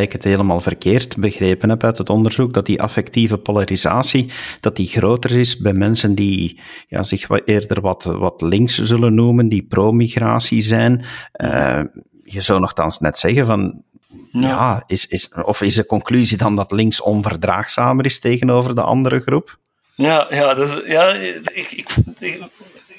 ik 0.01 0.11
het 0.11 0.23
helemaal 0.23 0.61
verkeerd 0.61 1.17
begrepen 1.17 1.69
heb 1.69 1.83
uit 1.83 1.97
het 1.97 2.09
onderzoek, 2.09 2.53
dat 2.53 2.65
die 2.65 2.81
affectieve 2.81 3.37
polarisatie 3.37 4.31
dat 4.59 4.75
die 4.75 4.87
groter 4.87 5.31
is 5.31 5.57
bij 5.57 5.73
mensen 5.73 6.15
die 6.15 6.59
ja, 6.87 7.03
zich 7.03 7.29
eerder 7.45 7.81
wat, 7.81 8.03
wat 8.03 8.41
links 8.41 8.77
zullen 8.77 9.13
noemen, 9.13 9.49
die 9.49 9.63
pro-migratie 9.63 10.61
zijn. 10.61 11.05
Uh, 11.41 11.83
je 12.33 12.41
zou 12.41 12.59
nogthans 12.59 12.99
net 12.99 13.17
zeggen 13.17 13.45
van, 13.45 13.83
ja. 14.31 14.47
ja, 14.47 14.83
is, 14.87 15.07
is, 15.07 15.33
of 15.33 15.61
is 15.61 15.75
de 15.75 15.85
conclusie 15.85 16.37
dan 16.37 16.55
dat 16.55 16.71
links 16.71 17.01
onverdraagzamer 17.01 18.05
is 18.05 18.19
tegenover 18.19 18.75
de 18.75 18.81
andere 18.81 19.19
groep? 19.19 19.57
Ja, 19.95 20.27
ja, 20.29 20.53
dus, 20.53 20.81
ja 20.85 21.07
ik, 21.13 21.71
ik, 21.71 21.95
ik, 22.19 22.41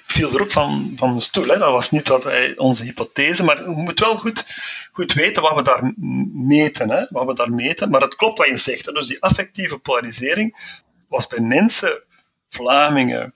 viel 0.07 0.35
er 0.35 0.41
ook 0.41 0.51
van, 0.51 0.93
van 0.97 1.09
mijn 1.09 1.21
stoel. 1.21 1.47
Hè. 1.47 1.59
Dat 1.59 1.71
was 1.71 1.91
niet 1.91 2.09
wat 2.09 2.25
wij, 2.25 2.57
onze 2.57 2.85
hypothese, 2.85 3.45
maar 3.45 3.65
we 3.65 3.71
moeten 3.71 4.07
wel 4.07 4.19
goed, 4.19 4.45
goed 4.93 5.13
weten 5.13 5.43
wat 5.43 5.55
we 5.55 5.63
daar 5.63 5.93
meten. 6.33 6.91
Hè. 6.91 7.05
Wat 7.09 7.27
we 7.27 7.35
daar 7.35 7.53
meten. 7.53 7.91
Maar 7.91 8.01
het 8.01 8.17
klopt 8.17 8.39
wat 8.39 8.49
je 8.49 8.57
zegt. 8.57 8.87
Hè. 8.87 8.93
Dus 8.93 9.07
die 9.07 9.23
affectieve 9.23 9.79
polarisering 9.79 10.57
was 11.09 11.27
bij 11.27 11.41
mensen, 11.41 12.03
Vlamingen, 12.49 13.35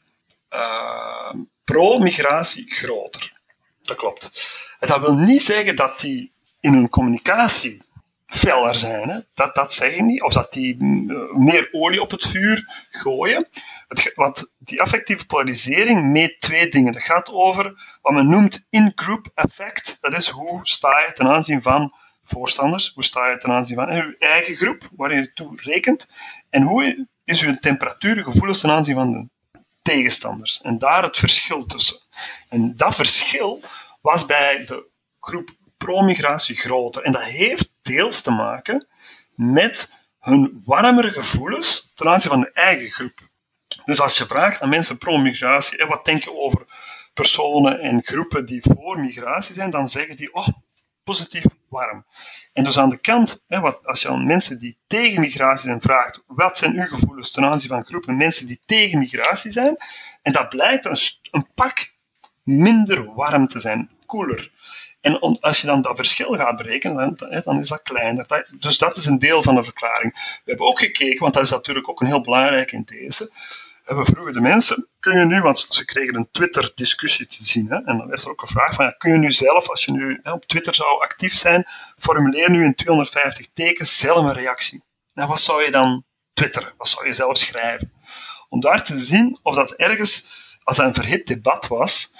uh, 0.50 1.34
pro-migratie 1.64 2.70
groter. 2.72 3.32
Dat 3.82 3.96
klopt. 3.96 4.30
En 4.78 4.88
dat 4.88 5.00
wil 5.00 5.14
niet 5.14 5.42
zeggen 5.42 5.76
dat 5.76 6.00
die 6.00 6.32
in 6.60 6.72
hun 6.72 6.88
communicatie 6.88 7.82
feller 8.26 8.74
zijn. 8.74 9.08
Hè. 9.08 9.18
Dat, 9.34 9.54
dat 9.54 9.74
zeg 9.74 9.94
ik 9.94 10.02
niet. 10.02 10.22
Of 10.22 10.32
dat 10.32 10.52
die 10.52 10.76
meer 11.36 11.68
olie 11.70 12.02
op 12.02 12.10
het 12.10 12.26
vuur 12.26 12.86
gooien. 12.90 13.48
Het, 13.88 14.50
die 14.58 14.82
affectieve 14.82 15.26
polarisering 15.26 16.04
meet 16.04 16.40
twee 16.40 16.68
dingen. 16.68 16.92
Dat 16.92 17.02
gaat 17.02 17.32
over 17.32 17.98
wat 18.02 18.12
men 18.12 18.28
noemt 18.28 18.66
in-group 18.70 19.30
effect. 19.34 19.96
Dat 20.00 20.16
is 20.16 20.28
hoe 20.28 20.60
sta 20.62 20.98
je 20.98 21.12
ten 21.12 21.26
aanzien 21.26 21.62
van 21.62 21.92
voorstanders, 22.28 22.92
hoe 22.94 23.04
sta 23.04 23.30
je 23.30 23.38
ten 23.38 23.50
aanzien 23.50 23.76
van 23.76 23.94
je 23.94 24.16
eigen 24.18 24.56
groep, 24.56 24.88
waar 24.96 25.14
je 25.14 25.32
toe 25.32 25.52
rekent, 25.56 26.08
en 26.50 26.62
hoe 26.62 27.06
is 27.24 27.42
uw 27.42 27.58
temperatuur, 27.58 28.22
gevoelens 28.22 28.60
ten 28.60 28.70
aanzien 28.70 28.94
van 28.94 29.12
de 29.12 29.26
tegenstanders. 29.82 30.60
En 30.62 30.78
daar 30.78 31.02
het 31.02 31.16
verschil 31.16 31.66
tussen. 31.66 32.00
En 32.48 32.76
dat 32.76 32.94
verschil 32.94 33.62
was 34.00 34.26
bij 34.26 34.64
de 34.64 34.86
groep 35.20 35.50
pro-migratie 35.76 36.56
groter. 36.56 37.02
En 37.02 37.12
dat 37.12 37.22
heeft 37.22 37.74
deels 37.82 38.20
te 38.20 38.30
maken 38.30 38.86
met 39.34 39.96
hun 40.20 40.62
warmere 40.64 41.12
gevoelens 41.12 41.92
ten 41.94 42.08
aanzien 42.08 42.30
van 42.30 42.40
de 42.40 42.52
eigen 42.52 42.90
groep. 42.90 43.28
Dus 43.84 44.00
als 44.00 44.18
je 44.18 44.26
vraagt 44.26 44.60
aan 44.60 44.68
mensen 44.68 44.98
pro-migratie, 44.98 45.86
wat 45.86 46.04
denk 46.04 46.24
je 46.24 46.32
over 46.32 46.66
personen 47.14 47.80
en 47.80 48.04
groepen 48.04 48.46
die 48.46 48.62
voor 48.62 49.00
migratie 49.00 49.54
zijn, 49.54 49.70
dan 49.70 49.88
zeggen 49.88 50.16
die, 50.16 50.34
oh, 50.34 50.48
positief 51.04 51.44
warm. 51.68 52.06
En 52.52 52.64
dus 52.64 52.78
aan 52.78 52.90
de 52.90 52.98
kant, 52.98 53.44
hè, 53.46 53.60
wat, 53.60 53.86
als 53.86 54.02
je 54.02 54.08
aan 54.08 54.26
mensen 54.26 54.58
die 54.58 54.78
tegen 54.86 55.20
migratie 55.20 55.68
zijn 55.68 55.80
vraagt, 55.80 56.22
wat 56.26 56.58
zijn 56.58 56.78
uw 56.78 56.86
gevoelens 56.86 57.30
ten 57.30 57.44
aanzien 57.44 57.70
van 57.70 57.84
groepen 57.84 58.16
mensen 58.16 58.46
die 58.46 58.60
tegen 58.66 58.98
migratie 58.98 59.50
zijn, 59.50 59.76
en 60.22 60.32
dat 60.32 60.48
blijkt 60.48 60.84
een, 60.84 60.98
een 61.30 61.48
pak 61.54 61.96
minder 62.48 63.14
warm 63.14 63.46
te 63.46 63.58
zijn, 63.58 63.90
koeler. 64.06 64.50
En 65.00 65.40
als 65.40 65.60
je 65.60 65.66
dan 65.66 65.82
dat 65.82 65.96
verschil 65.96 66.32
gaat 66.32 66.56
berekenen, 66.56 67.16
dan, 67.16 67.40
dan 67.44 67.58
is 67.58 67.68
dat 67.68 67.82
kleiner. 67.82 68.46
dus 68.58 68.78
dat 68.78 68.96
is 68.96 69.04
een 69.04 69.18
deel 69.18 69.42
van 69.42 69.54
de 69.54 69.62
verklaring. 69.62 70.12
We 70.14 70.50
hebben 70.50 70.66
ook 70.66 70.78
gekeken, 70.78 71.20
want 71.20 71.34
dat 71.34 71.42
is 71.42 71.50
natuurlijk 71.50 71.88
ook 71.88 72.00
een 72.00 72.06
heel 72.06 72.20
belangrijke 72.20 72.76
in 72.76 72.82
deze. 72.84 73.32
We 73.84 74.04
vroegen 74.04 74.32
de 74.32 74.40
mensen, 74.40 74.88
kun 75.00 75.18
je 75.18 75.24
nu, 75.24 75.40
want 75.40 75.66
ze 75.68 75.84
kregen 75.84 76.14
een 76.14 76.28
Twitter-discussie 76.32 77.26
te 77.26 77.44
zien, 77.44 77.66
hè, 77.68 77.76
en 77.76 77.98
dan 77.98 78.08
werd 78.08 78.22
er 78.22 78.30
ook 78.30 78.40
gevraagd 78.40 78.74
van, 78.74 78.84
ja, 78.84 78.90
kun 78.90 79.12
je 79.12 79.18
nu 79.18 79.32
zelf, 79.32 79.68
als 79.68 79.84
je 79.84 79.92
nu 79.92 80.20
hè, 80.22 80.32
op 80.32 80.44
Twitter 80.44 80.74
zou 80.74 81.00
actief 81.02 81.32
zijn, 81.32 81.66
formuleer 81.98 82.50
nu 82.50 82.64
in 82.64 82.74
250 82.74 83.46
tekens 83.54 83.98
zelf 83.98 84.24
een 84.24 84.32
reactie. 84.32 84.84
En 85.14 85.28
wat 85.28 85.40
zou 85.40 85.64
je 85.64 85.70
dan 85.70 86.04
twitteren? 86.32 86.72
Wat 86.76 86.88
zou 86.88 87.06
je 87.06 87.12
zelf 87.12 87.38
schrijven? 87.38 87.92
Om 88.48 88.60
daar 88.60 88.84
te 88.84 88.96
zien 88.96 89.38
of 89.42 89.54
dat 89.54 89.72
ergens, 89.72 90.26
als 90.68 90.76
dat 90.76 90.86
een 90.86 90.94
verhit 90.94 91.26
debat 91.26 91.66
was, 91.66 92.14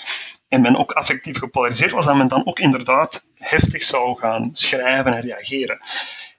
en 0.48 0.60
men 0.60 0.76
ook 0.76 0.92
affectief 0.92 1.38
gepolariseerd 1.38 1.92
was, 1.92 2.04
dat 2.04 2.16
men 2.16 2.28
dan 2.28 2.46
ook 2.46 2.58
inderdaad 2.58 3.26
heftig 3.34 3.82
zou 3.82 4.18
gaan 4.18 4.50
schrijven 4.52 5.14
en 5.14 5.20
reageren. 5.20 5.80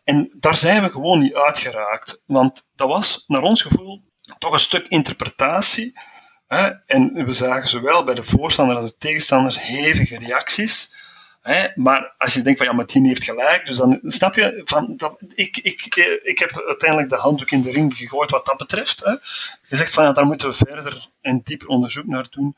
En 0.03 0.29
daar 0.33 0.57
zijn 0.57 0.83
we 0.83 0.89
gewoon 0.89 1.19
niet 1.19 1.35
uitgeraakt, 1.35 2.21
want 2.25 2.69
dat 2.75 2.87
was 2.87 3.23
naar 3.27 3.41
ons 3.41 3.61
gevoel 3.61 4.01
toch 4.39 4.53
een 4.53 4.59
stuk 4.59 4.87
interpretatie. 4.87 5.99
Hè? 6.47 6.69
En 6.85 7.25
we 7.25 7.31
zagen 7.31 7.67
zowel 7.67 8.03
bij 8.03 8.15
de 8.15 8.23
voorstander 8.23 8.75
als 8.75 8.85
de 8.85 8.97
tegenstanders 8.97 9.59
hevige 9.59 10.17
reacties. 10.17 10.95
Hè? 11.41 11.67
Maar 11.75 12.13
als 12.17 12.33
je 12.33 12.41
denkt 12.41 12.59
van 12.63 12.77
ja, 12.77 12.83
die 12.83 13.07
heeft 13.07 13.23
gelijk, 13.23 13.65
dus 13.65 13.77
dan 13.77 13.99
snap 14.03 14.35
je 14.35 14.61
van 14.65 14.93
dat, 14.97 15.17
ik, 15.35 15.57
ik, 15.57 15.95
ik 16.23 16.39
heb 16.39 16.63
uiteindelijk 16.65 17.09
de 17.09 17.15
handdoek 17.15 17.51
in 17.51 17.61
de 17.61 17.71
ring 17.71 17.95
gegooid 17.95 18.31
wat 18.31 18.45
dat 18.45 18.57
betreft. 18.57 19.03
Hè? 19.03 19.11
Je 19.11 19.75
zegt 19.75 19.93
van 19.93 20.03
ja, 20.03 20.11
daar 20.11 20.25
moeten 20.25 20.49
we 20.49 20.55
verder 20.55 21.07
en 21.21 21.41
dieper 21.43 21.67
onderzoek 21.67 22.05
naar 22.05 22.27
doen 22.29 22.55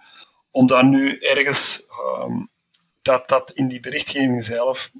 om 0.51 0.67
daar 0.67 0.85
nu 0.85 1.17
ergens 1.17 1.87
um, 2.19 2.49
dat, 3.01 3.29
dat 3.29 3.51
in 3.51 3.67
die 3.67 3.79
berichtgeving 3.79 4.43
zelf, 4.43 4.91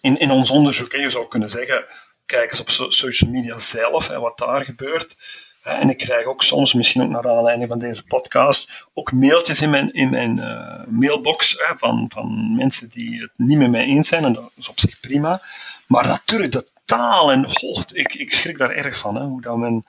in, 0.00 0.18
in 0.18 0.30
ons 0.30 0.50
onderzoek, 0.50 0.92
je 0.92 1.10
zou 1.10 1.28
kunnen 1.28 1.48
zeggen, 1.48 1.84
kijk 2.26 2.50
eens 2.50 2.60
op 2.80 2.92
social 2.92 3.30
media 3.30 3.58
zelf 3.58 4.10
en 4.10 4.20
wat 4.20 4.38
daar 4.38 4.64
gebeurt. 4.64 5.16
En 5.64 5.88
ik 5.88 5.96
krijg 5.96 6.26
ook 6.26 6.42
soms, 6.42 6.72
misschien 6.72 7.02
ook 7.02 7.08
naar 7.08 7.28
aanleiding 7.28 7.68
van 7.68 7.78
deze 7.78 8.04
podcast, 8.04 8.86
ook 8.94 9.12
mailtjes 9.12 9.60
in 9.60 9.70
mijn, 9.70 9.92
in 9.92 10.10
mijn 10.10 10.38
uh, 10.38 10.84
mailbox 10.88 11.56
van, 11.76 12.10
van 12.14 12.54
mensen 12.56 12.90
die 12.90 13.20
het 13.20 13.30
niet 13.36 13.58
met 13.58 13.70
mij 13.70 13.84
eens 13.84 14.08
zijn. 14.08 14.24
En 14.24 14.32
dat 14.32 14.50
is 14.54 14.68
op 14.68 14.80
zich 14.80 15.00
prima. 15.00 15.42
Maar 15.86 16.06
natuurlijk, 16.06 16.52
de 16.52 16.66
taal 16.84 17.32
en 17.32 17.46
oh, 17.46 17.82
ik, 17.92 18.14
ik 18.14 18.32
schrik 18.32 18.58
daar 18.58 18.70
erg 18.70 18.98
van. 18.98 19.14
Hè, 19.14 19.22
hoe, 19.22 19.82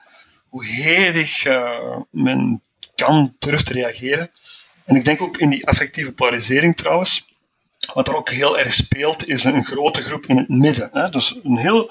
hoe 0.48 0.66
hevig 0.66 1.44
uh, 1.44 1.96
men 2.10 2.62
kan, 2.94 3.34
durft 3.38 3.66
te 3.66 3.72
reageren. 3.72 4.30
En 4.84 4.96
ik 4.96 5.04
denk 5.04 5.22
ook 5.22 5.36
in 5.36 5.50
die 5.50 5.66
affectieve 5.66 6.12
polarisering 6.12 6.76
trouwens, 6.76 7.26
wat 7.94 8.08
er 8.08 8.16
ook 8.16 8.30
heel 8.30 8.58
erg 8.58 8.72
speelt, 8.72 9.26
is 9.28 9.44
een 9.44 9.64
grote 9.64 10.02
groep 10.02 10.26
in 10.26 10.36
het 10.36 10.48
midden. 10.48 10.90
Hè? 10.92 11.10
Dus 11.10 11.38
een 11.42 11.58
heel, 11.58 11.90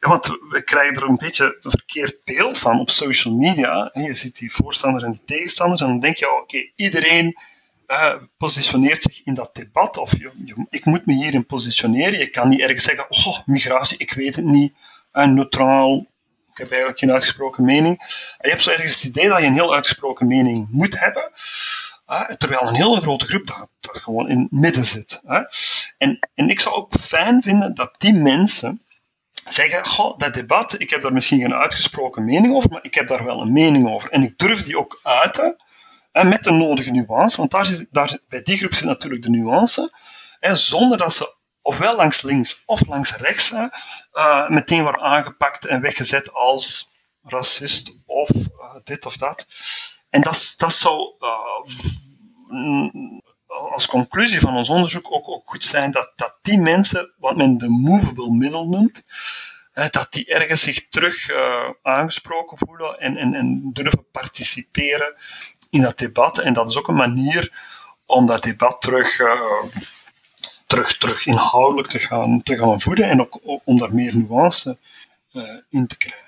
ja, 0.00 0.08
want 0.08 0.26
we 0.26 0.62
krijgen 0.64 0.96
er 0.96 1.08
een 1.08 1.16
beetje 1.16 1.58
een 1.60 1.70
verkeerd 1.70 2.24
beeld 2.24 2.58
van 2.58 2.80
op 2.80 2.90
social 2.90 3.34
media. 3.34 3.90
Je 3.92 4.12
ziet 4.12 4.38
die 4.38 4.52
voorstanders 4.52 5.04
en 5.04 5.10
die 5.10 5.24
tegenstanders, 5.24 5.80
en 5.80 5.86
dan 5.86 6.00
denk 6.00 6.16
je, 6.16 6.40
oké, 6.40 6.70
iedereen 6.76 7.36
uh, 7.86 8.14
positioneert 8.36 9.02
zich 9.02 9.20
in 9.24 9.34
dat 9.34 9.54
debat, 9.54 9.96
of 9.96 10.12
ik 10.70 10.84
moet 10.84 11.06
me 11.06 11.14
hierin 11.14 11.46
positioneren. 11.46 12.18
Je 12.18 12.30
kan 12.30 12.48
niet 12.48 12.60
ergens 12.60 12.84
zeggen, 12.84 13.06
oh, 13.08 13.38
migratie, 13.46 13.98
ik 13.98 14.12
weet 14.12 14.36
het 14.36 14.44
niet, 14.44 14.72
neutraal, 15.12 16.06
ik 16.54 16.60
heb 16.60 16.68
eigenlijk 16.68 16.98
geen 16.98 17.12
uitgesproken 17.12 17.64
mening. 17.64 17.98
En 17.98 18.08
je 18.42 18.48
hebt 18.48 18.62
zo 18.62 18.70
ergens 18.70 18.94
het 18.94 19.04
idee 19.04 19.28
dat 19.28 19.40
je 19.40 19.46
een 19.46 19.52
heel 19.52 19.74
uitgesproken 19.74 20.26
mening 20.26 20.66
moet 20.70 21.00
hebben. 21.00 21.30
Terwijl 22.38 22.68
een 22.68 22.74
hele 22.74 23.00
grote 23.00 23.26
groep 23.26 23.46
dat, 23.46 23.68
dat 23.80 23.98
gewoon 23.98 24.28
in 24.28 24.40
het 24.40 24.50
midden 24.50 24.84
zit. 24.84 25.20
En, 25.98 26.28
en 26.34 26.48
ik 26.48 26.60
zou 26.60 26.74
ook 26.74 26.94
fijn 27.00 27.42
vinden 27.42 27.74
dat 27.74 27.94
die 27.98 28.14
mensen 28.14 28.82
zeggen, 29.48 29.86
goh, 29.86 30.18
dat 30.18 30.34
debat, 30.34 30.80
ik 30.80 30.90
heb 30.90 31.02
daar 31.02 31.12
misschien 31.12 31.40
geen 31.40 31.54
uitgesproken 31.54 32.24
mening 32.24 32.54
over, 32.54 32.70
maar 32.70 32.84
ik 32.84 32.94
heb 32.94 33.08
daar 33.08 33.24
wel 33.24 33.40
een 33.40 33.52
mening 33.52 33.88
over. 33.88 34.10
En 34.10 34.22
ik 34.22 34.38
durf 34.38 34.62
die 34.62 34.78
ook 34.78 35.00
uiten, 35.02 35.56
met 36.12 36.44
de 36.44 36.50
nodige 36.50 36.90
nuance, 36.90 37.36
want 37.36 37.50
daar 37.50 37.70
is, 37.70 37.84
daar, 37.90 38.18
bij 38.28 38.42
die 38.42 38.58
groep 38.58 38.74
zit 38.74 38.84
natuurlijk 38.84 39.22
de 39.22 39.30
nuance, 39.30 39.92
zonder 40.40 40.98
dat 40.98 41.12
ze 41.14 41.34
ofwel 41.62 41.96
langs 41.96 42.22
links 42.22 42.62
of 42.66 42.86
langs 42.86 43.16
rechts 43.16 43.50
uh, 43.50 44.48
meteen 44.48 44.82
worden 44.82 45.02
aangepakt 45.02 45.66
en 45.66 45.80
weggezet 45.80 46.32
als 46.32 46.92
racist 47.22 47.96
of 48.06 48.30
uh, 48.30 48.74
dit 48.84 49.06
of 49.06 49.16
dat. 49.16 49.46
En 50.14 50.20
dat, 50.20 50.54
dat 50.56 50.72
zou 50.72 51.12
uh, 51.20 52.88
als 53.46 53.86
conclusie 53.86 54.40
van 54.40 54.56
ons 54.56 54.68
onderzoek 54.68 55.12
ook, 55.12 55.28
ook 55.28 55.42
goed 55.50 55.64
zijn 55.64 55.90
dat, 55.90 56.12
dat 56.16 56.38
die 56.42 56.58
mensen, 56.58 57.12
wat 57.16 57.36
men 57.36 57.58
de 57.58 57.68
movable 57.68 58.30
middle 58.30 58.64
noemt, 58.64 59.04
dat 59.90 60.06
die 60.10 60.26
ergens 60.26 60.62
zich 60.62 60.88
terug 60.88 61.30
uh, 61.30 61.70
aangesproken 61.82 62.58
voelen 62.58 63.00
en, 63.00 63.16
en, 63.16 63.34
en 63.34 63.70
durven 63.72 64.10
participeren 64.10 65.14
in 65.70 65.82
dat 65.82 65.98
debat. 65.98 66.38
En 66.38 66.52
dat 66.52 66.70
is 66.70 66.76
ook 66.76 66.88
een 66.88 66.94
manier 66.94 67.52
om 68.06 68.26
dat 68.26 68.42
debat 68.42 68.82
terug, 68.82 69.18
uh, 69.18 69.62
terug, 70.66 70.96
terug 70.98 71.26
inhoudelijk 71.26 71.88
te 71.88 71.98
gaan, 71.98 72.42
te 72.42 72.56
gaan 72.56 72.80
voeden 72.80 73.08
en 73.08 73.20
ook 73.20 73.40
om 73.64 73.78
daar 73.78 73.94
meer 73.94 74.16
nuance 74.16 74.78
in 75.70 75.86
te 75.86 75.96
krijgen. 75.96 76.23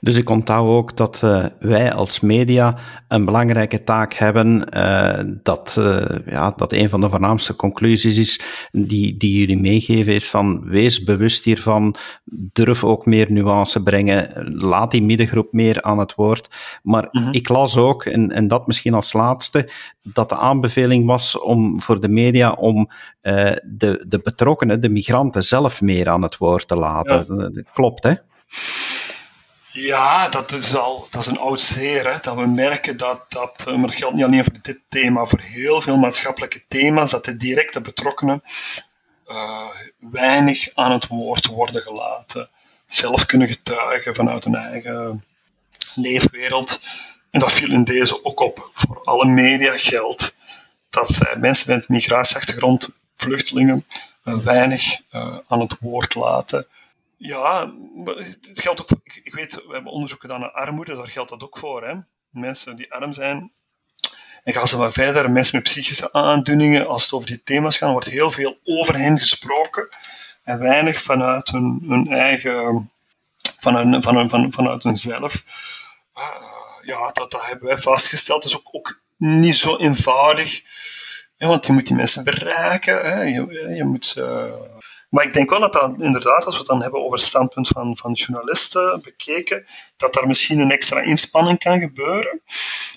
Dus 0.00 0.16
ik 0.16 0.30
onthoud 0.30 0.68
ook 0.68 0.96
dat 0.96 1.20
uh, 1.24 1.44
wij 1.58 1.92
als 1.92 2.20
media 2.20 2.78
een 3.08 3.24
belangrijke 3.24 3.84
taak 3.84 4.14
hebben. 4.14 4.66
Uh, 4.76 5.34
dat, 5.42 5.76
uh, 5.78 6.04
ja, 6.26 6.52
dat 6.56 6.72
een 6.72 6.88
van 6.88 7.00
de 7.00 7.10
voornaamste 7.10 7.56
conclusies 7.56 8.18
is 8.18 8.40
die, 8.72 9.16
die 9.16 9.38
jullie 9.38 9.60
meegeven, 9.60 10.14
is 10.14 10.28
van 10.28 10.64
wees 10.64 11.04
bewust 11.04 11.44
hiervan, 11.44 11.96
durf 12.52 12.84
ook 12.84 13.06
meer 13.06 13.32
nuance 13.32 13.82
brengen, 13.82 14.54
laat 14.54 14.90
die 14.90 15.02
middengroep 15.02 15.52
meer 15.52 15.82
aan 15.82 15.98
het 15.98 16.14
woord. 16.14 16.48
Maar 16.82 17.08
-hmm. 17.10 17.32
ik 17.32 17.48
las 17.48 17.76
ook, 17.76 18.04
en, 18.04 18.30
en 18.30 18.48
dat 18.48 18.66
misschien 18.66 18.94
als 18.94 19.12
laatste, 19.12 19.70
dat 20.02 20.28
de 20.28 20.36
aanbeveling 20.36 21.06
was 21.06 21.38
om 21.38 21.80
voor 21.80 22.00
de 22.00 22.08
media 22.08 22.52
om 22.52 22.90
de, 23.62 24.04
de 24.08 24.20
betrokkenen, 24.22 24.80
de 24.80 24.88
migranten 24.88 25.42
zelf 25.42 25.80
meer 25.80 26.08
aan 26.08 26.22
het 26.22 26.36
woord 26.36 26.68
te 26.68 26.76
laten. 26.76 27.52
Ja. 27.54 27.62
Klopt, 27.72 28.02
hè? 28.02 28.14
Ja, 29.76 30.28
dat 30.28 30.52
is 30.52 30.74
al 30.74 31.06
dat 31.10 31.20
is 31.20 31.26
een 31.26 31.38
oud 31.38 31.60
zeer. 31.60 32.12
Hè, 32.12 32.18
dat 32.20 32.34
we 32.34 32.46
merken 32.46 32.96
dat, 32.96 33.24
dat, 33.28 33.64
eh, 33.66 33.74
maar 33.74 33.86
dat 33.86 33.96
geldt 33.96 34.14
niet 34.14 34.24
alleen 34.24 34.44
voor 34.44 34.52
dit 34.62 34.80
thema, 34.88 35.24
voor 35.24 35.40
heel 35.40 35.80
veel 35.80 35.96
maatschappelijke 35.96 36.62
thema's, 36.68 37.10
dat 37.10 37.24
de 37.24 37.36
directe 37.36 37.80
betrokkenen 37.80 38.42
uh, 39.28 39.68
weinig 39.98 40.74
aan 40.74 40.92
het 40.92 41.06
woord 41.06 41.46
worden 41.46 41.82
gelaten. 41.82 42.48
Zelf 42.86 43.26
kunnen 43.26 43.48
getuigen 43.48 44.14
vanuit 44.14 44.44
hun 44.44 44.54
eigen 44.54 45.24
leefwereld. 45.94 46.80
En 47.30 47.40
dat 47.40 47.52
viel 47.52 47.70
in 47.70 47.84
deze 47.84 48.24
ook 48.24 48.40
op. 48.40 48.70
Voor 48.74 49.00
alle 49.04 49.26
media 49.26 49.76
geldt 49.76 50.36
dat 50.90 51.08
zij 51.08 51.36
mensen 51.36 51.76
met 51.76 51.88
migratieachtergrond, 51.88 52.96
vluchtelingen, 53.16 53.86
uh, 54.24 54.38
weinig 54.38 55.00
aan 55.48 55.60
het 55.60 55.76
woord 55.80 56.14
laten. 56.14 56.66
Ja, 57.16 57.72
het 58.04 58.60
geldt 58.60 58.82
ook. 58.82 58.88
Ik 59.22 59.34
weet, 59.34 59.54
we 59.54 59.72
hebben 59.72 59.92
onderzoek 59.92 60.20
gedaan 60.20 60.40
naar 60.40 60.50
armoede, 60.50 60.96
daar 60.96 61.08
geldt 61.08 61.30
dat 61.30 61.42
ook 61.42 61.58
voor. 61.58 61.86
Hè? 61.86 61.94
Mensen 62.30 62.76
die 62.76 62.92
arm 62.92 63.12
zijn. 63.12 63.52
En 64.44 64.52
gaan 64.52 64.66
ze 64.66 64.78
maar 64.78 64.92
verder, 64.92 65.30
mensen 65.30 65.56
met 65.56 65.64
psychische 65.64 66.12
aandoeningen, 66.12 66.86
als 66.86 67.02
het 67.02 67.12
over 67.12 67.28
die 67.28 67.42
thema's 67.42 67.76
gaat, 67.76 67.90
wordt 67.90 68.06
heel 68.06 68.30
veel 68.30 68.58
over 68.64 68.98
hen 68.98 69.18
gesproken 69.18 69.88
en 70.42 70.58
weinig 70.58 71.02
vanuit 71.02 71.50
hun, 71.50 71.84
hun 71.88 72.12
eigen, 72.12 72.90
van 73.58 74.02
van 74.02 74.16
hun, 74.16 74.30
van, 74.30 74.52
vanuit 74.52 74.82
hunzelf. 74.82 75.42
Uh, 76.16 76.24
ja, 76.82 77.10
dat, 77.12 77.30
dat 77.30 77.46
hebben 77.46 77.66
wij 77.66 77.76
vastgesteld. 77.76 78.42
Dat 78.42 78.52
is 78.52 78.58
ook, 78.58 78.68
ook 78.70 79.00
niet 79.16 79.56
zo 79.56 79.76
eenvoudig. 79.76 80.62
Want 81.38 81.66
je 81.66 81.72
moet 81.72 81.86
die 81.86 81.96
mensen 81.96 82.24
bereiken. 82.24 83.04
Hè. 83.04 83.22
Je, 83.22 83.72
je 83.74 83.84
moet 83.84 84.14
maar 85.08 85.24
ik 85.24 85.32
denk 85.32 85.50
wel 85.50 85.60
dat 85.60 85.72
dat 85.72 86.00
inderdaad, 86.00 86.44
als 86.44 86.54
we 86.54 86.60
het 86.60 86.70
dan 86.70 86.82
hebben 86.82 87.00
over 87.00 87.12
het 87.12 87.26
standpunt 87.26 87.68
van, 87.68 87.96
van 87.96 88.12
journalisten 88.12 89.00
bekeken, 89.02 89.66
dat 89.96 90.14
daar 90.14 90.26
misschien 90.26 90.58
een 90.58 90.70
extra 90.70 91.00
inspanning 91.00 91.58
kan 91.58 91.80
gebeuren 91.80 92.42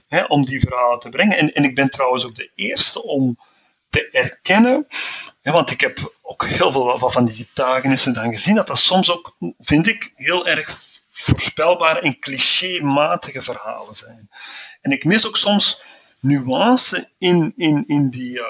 hè, 0.07 0.23
om 0.23 0.45
die 0.45 0.59
verhalen 0.59 0.99
te 0.99 1.09
brengen. 1.09 1.37
En, 1.37 1.53
en 1.53 1.63
ik 1.63 1.75
ben 1.75 1.89
trouwens 1.89 2.25
ook 2.25 2.35
de 2.35 2.51
eerste 2.55 3.03
om 3.03 3.39
te 3.89 4.09
erkennen, 4.09 4.87
hè, 5.41 5.51
want 5.51 5.71
ik 5.71 5.81
heb 5.81 6.13
ook 6.21 6.45
heel 6.45 6.71
veel 6.71 7.09
van 7.09 7.25
die 7.25 7.35
getuigenissen 7.35 8.13
dan 8.13 8.29
gezien, 8.29 8.55
dat 8.55 8.67
dat 8.67 8.79
soms 8.79 9.11
ook, 9.11 9.35
vind 9.59 9.87
ik, 9.87 10.11
heel 10.15 10.47
erg 10.47 10.77
voorspelbare 11.09 11.99
en 11.99 12.19
clichématige 12.19 13.41
verhalen 13.41 13.93
zijn. 13.93 14.29
En 14.81 14.91
ik 14.91 15.03
mis 15.03 15.27
ook 15.27 15.37
soms 15.37 15.83
nuance 16.19 17.09
in, 17.17 17.53
in, 17.55 17.83
in, 17.87 18.09
die, 18.09 18.37
uh, 18.37 18.45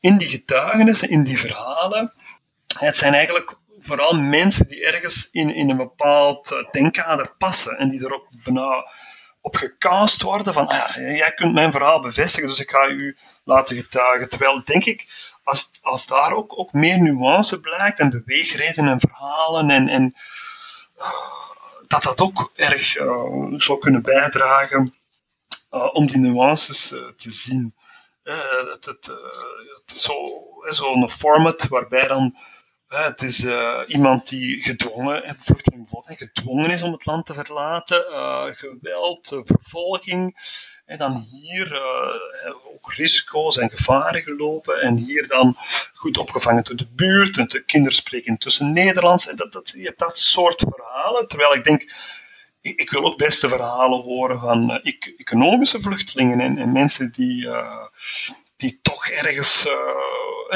in 0.00 0.18
die 0.18 0.28
getuigenissen, 0.28 1.08
in 1.08 1.24
die 1.24 1.38
verhalen, 1.38 2.12
het 2.78 2.96
zijn 2.96 3.14
eigenlijk 3.14 3.56
vooral 3.80 4.20
mensen 4.20 4.68
die 4.68 4.86
ergens 4.86 5.28
in, 5.32 5.54
in 5.54 5.70
een 5.70 5.76
bepaald 5.76 6.50
eh, 6.50 6.70
denkkader 6.70 7.34
passen 7.38 7.78
en 7.78 7.88
die 7.88 8.04
erop 8.04 8.28
bijna 8.44 8.90
op 9.40 9.56
gecast 9.56 10.22
worden 10.22 10.52
van 10.52 10.68
ah, 10.68 10.94
jij 10.94 11.32
kunt 11.32 11.54
mijn 11.54 11.72
verhaal 11.72 12.00
bevestigen, 12.00 12.48
dus 12.48 12.60
ik 12.60 12.70
ga 12.70 12.88
u 12.88 13.16
laten 13.44 13.76
getuigen. 13.76 14.28
Terwijl, 14.28 14.62
denk 14.64 14.84
ik, 14.84 15.06
als, 15.44 15.70
als 15.82 16.06
daar 16.06 16.32
ook, 16.32 16.58
ook 16.58 16.72
meer 16.72 17.00
nuance 17.00 17.60
blijkt 17.60 18.00
en 18.00 18.10
beweegredenen 18.10 18.92
en 18.92 19.00
verhalen 19.00 19.70
en, 19.70 19.88
en 19.88 20.14
dat 21.86 22.02
dat 22.02 22.20
ook 22.20 22.52
erg 22.54 22.98
uh, 22.98 23.04
zou 23.56 23.78
kunnen 23.78 24.02
bijdragen 24.02 24.94
om 25.70 26.06
die 26.06 26.18
nuances 26.18 26.92
uh, 26.92 27.08
te 27.16 27.30
zien. 27.30 27.74
het, 28.22 28.84
het, 28.84 29.06
het 29.80 29.92
is 29.92 30.02
zo'n 30.02 30.72
zo 30.72 31.08
format 31.08 31.68
waarbij 31.68 32.06
dan 32.06 32.36
het 32.88 33.22
is 33.22 33.46
iemand 33.86 34.28
die 34.28 34.62
gedwongen, 34.62 35.24
en 35.24 35.36
gedwongen 36.04 36.70
is 36.70 36.82
om 36.82 36.92
het 36.92 37.06
land 37.06 37.26
te 37.26 37.34
verlaten, 37.34 38.04
geweld, 38.56 39.42
vervolging. 39.44 40.36
En 40.84 40.98
dan 40.98 41.16
hier 41.16 41.80
ook 42.78 42.92
risico's 42.92 43.56
en 43.56 43.70
gevaren 43.70 44.22
gelopen. 44.22 44.80
En 44.80 44.96
hier 44.96 45.28
dan 45.28 45.56
goed 45.94 46.18
opgevangen 46.18 46.64
door 46.64 46.76
de 46.76 46.88
buurt. 46.94 47.36
En 47.36 47.46
de 47.46 47.64
kinderen 47.64 47.96
spreken 47.96 48.26
intussen 48.26 48.72
Nederlands. 48.72 49.28
En 49.28 49.36
dat, 49.36 49.52
dat, 49.52 49.72
je 49.76 49.84
hebt 49.84 49.98
dat 49.98 50.18
soort 50.18 50.64
verhalen. 50.70 51.28
Terwijl 51.28 51.54
ik 51.54 51.64
denk, 51.64 51.92
ik, 52.60 52.80
ik 52.80 52.90
wil 52.90 53.04
ook 53.04 53.16
beste 53.16 53.48
verhalen 53.48 54.00
horen 54.00 54.40
van 54.40 54.70
economische 55.16 55.80
vluchtelingen 55.80 56.40
en, 56.40 56.58
en 56.58 56.72
mensen 56.72 57.12
die, 57.12 57.48
die 58.56 58.78
toch 58.82 59.08
ergens. 59.08 59.68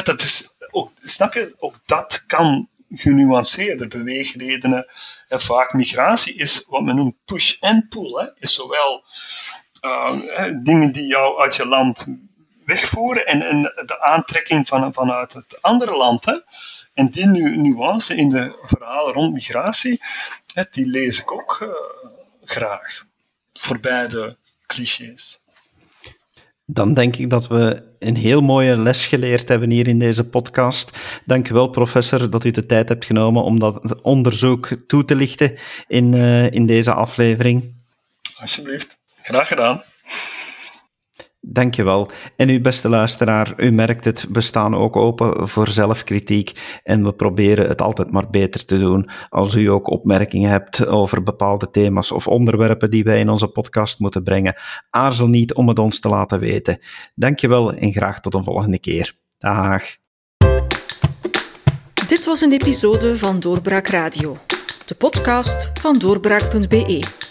dat 0.02 0.20
is 0.20 0.56
ook, 0.70 0.90
snap 1.02 1.34
je, 1.34 1.54
ook 1.58 1.76
dat 1.86 2.24
kan 2.26 2.68
genuanceerder 2.94 3.88
beweegredenen. 3.88 4.86
En 5.28 5.40
vaak 5.40 5.72
migratie 5.72 6.34
is 6.34 6.66
wat 6.68 6.82
men 6.82 6.96
noemt 6.96 7.16
push 7.24 7.56
en 7.60 7.86
pull. 7.88 8.20
Hè. 8.20 8.28
Is 8.38 8.54
zowel 8.54 9.04
dingen 10.62 10.92
die 10.92 11.06
jou 11.06 11.40
uit 11.40 11.56
je 11.56 11.66
land 11.66 12.06
wegvoeren 12.72 13.26
en, 13.26 13.42
en 13.42 13.62
de 13.62 14.00
aantrekking 14.00 14.68
van, 14.68 14.92
vanuit 14.92 15.32
het 15.32 15.62
andere 15.62 15.96
land. 15.96 16.24
Hè. 16.24 16.38
En 16.94 17.10
die 17.10 17.26
nu, 17.26 17.56
nuance 17.56 18.14
in 18.14 18.28
de 18.28 18.58
verhalen 18.62 19.12
rond 19.12 19.32
migratie, 19.32 20.02
hè, 20.54 20.62
die 20.70 20.86
lees 20.86 21.20
ik 21.20 21.32
ook 21.32 21.58
uh, 21.62 21.68
graag. 22.44 23.04
Voorbij 23.52 24.08
de 24.08 24.36
clichés 24.66 25.40
dan 26.66 26.94
denk 26.94 27.16
ik 27.16 27.30
dat 27.30 27.48
we 27.48 27.82
een 27.98 28.16
heel 28.16 28.40
mooie 28.40 28.76
les 28.76 29.06
geleerd 29.06 29.48
hebben 29.48 29.70
hier 29.70 29.88
in 29.88 29.98
deze 29.98 30.24
podcast. 30.24 30.98
Dank 31.26 31.48
u 31.48 31.54
wel, 31.54 31.68
professor, 31.68 32.30
dat 32.30 32.44
u 32.44 32.50
de 32.50 32.66
tijd 32.66 32.88
hebt 32.88 33.04
genomen 33.04 33.42
om 33.42 33.58
dat 33.58 34.00
onderzoek 34.02 34.68
toe 34.86 35.04
te 35.04 35.16
lichten 35.16 35.56
in, 35.86 36.12
uh, 36.12 36.50
in 36.50 36.66
deze 36.66 36.92
aflevering. 36.92 37.84
Alsjeblieft, 38.40 38.98
graag 39.22 39.48
gedaan. 39.48 39.82
Dankjewel. 41.44 42.10
En 42.36 42.48
uw 42.48 42.60
beste 42.60 42.88
luisteraar, 42.88 43.54
u 43.56 43.70
merkt 43.70 44.04
het, 44.04 44.26
we 44.32 44.40
staan 44.40 44.76
ook 44.76 44.96
open 44.96 45.48
voor 45.48 45.68
zelfkritiek 45.68 46.80
en 46.82 47.04
we 47.04 47.12
proberen 47.12 47.68
het 47.68 47.82
altijd 47.82 48.10
maar 48.10 48.30
beter 48.30 48.64
te 48.64 48.78
doen. 48.78 49.08
Als 49.28 49.54
u 49.54 49.66
ook 49.66 49.90
opmerkingen 49.90 50.50
hebt 50.50 50.86
over 50.86 51.22
bepaalde 51.22 51.70
thema's 51.70 52.10
of 52.10 52.28
onderwerpen 52.28 52.90
die 52.90 53.04
wij 53.04 53.20
in 53.20 53.28
onze 53.28 53.48
podcast 53.48 53.98
moeten 53.98 54.22
brengen, 54.22 54.56
aarzel 54.90 55.26
niet 55.26 55.54
om 55.54 55.68
het 55.68 55.78
ons 55.78 56.00
te 56.00 56.08
laten 56.08 56.40
weten. 56.40 56.78
Dankjewel 57.14 57.72
en 57.72 57.92
graag 57.92 58.20
tot 58.20 58.34
een 58.34 58.44
volgende 58.44 58.78
keer. 58.78 59.14
Dag. 59.38 59.82
Dit 62.06 62.26
was 62.26 62.40
een 62.40 62.52
episode 62.52 63.16
van 63.16 63.40
Doorbraak 63.40 63.86
Radio, 63.86 64.36
de 64.84 64.94
podcast 64.94 65.70
van 65.80 65.98
doorbraak.be. 65.98 67.30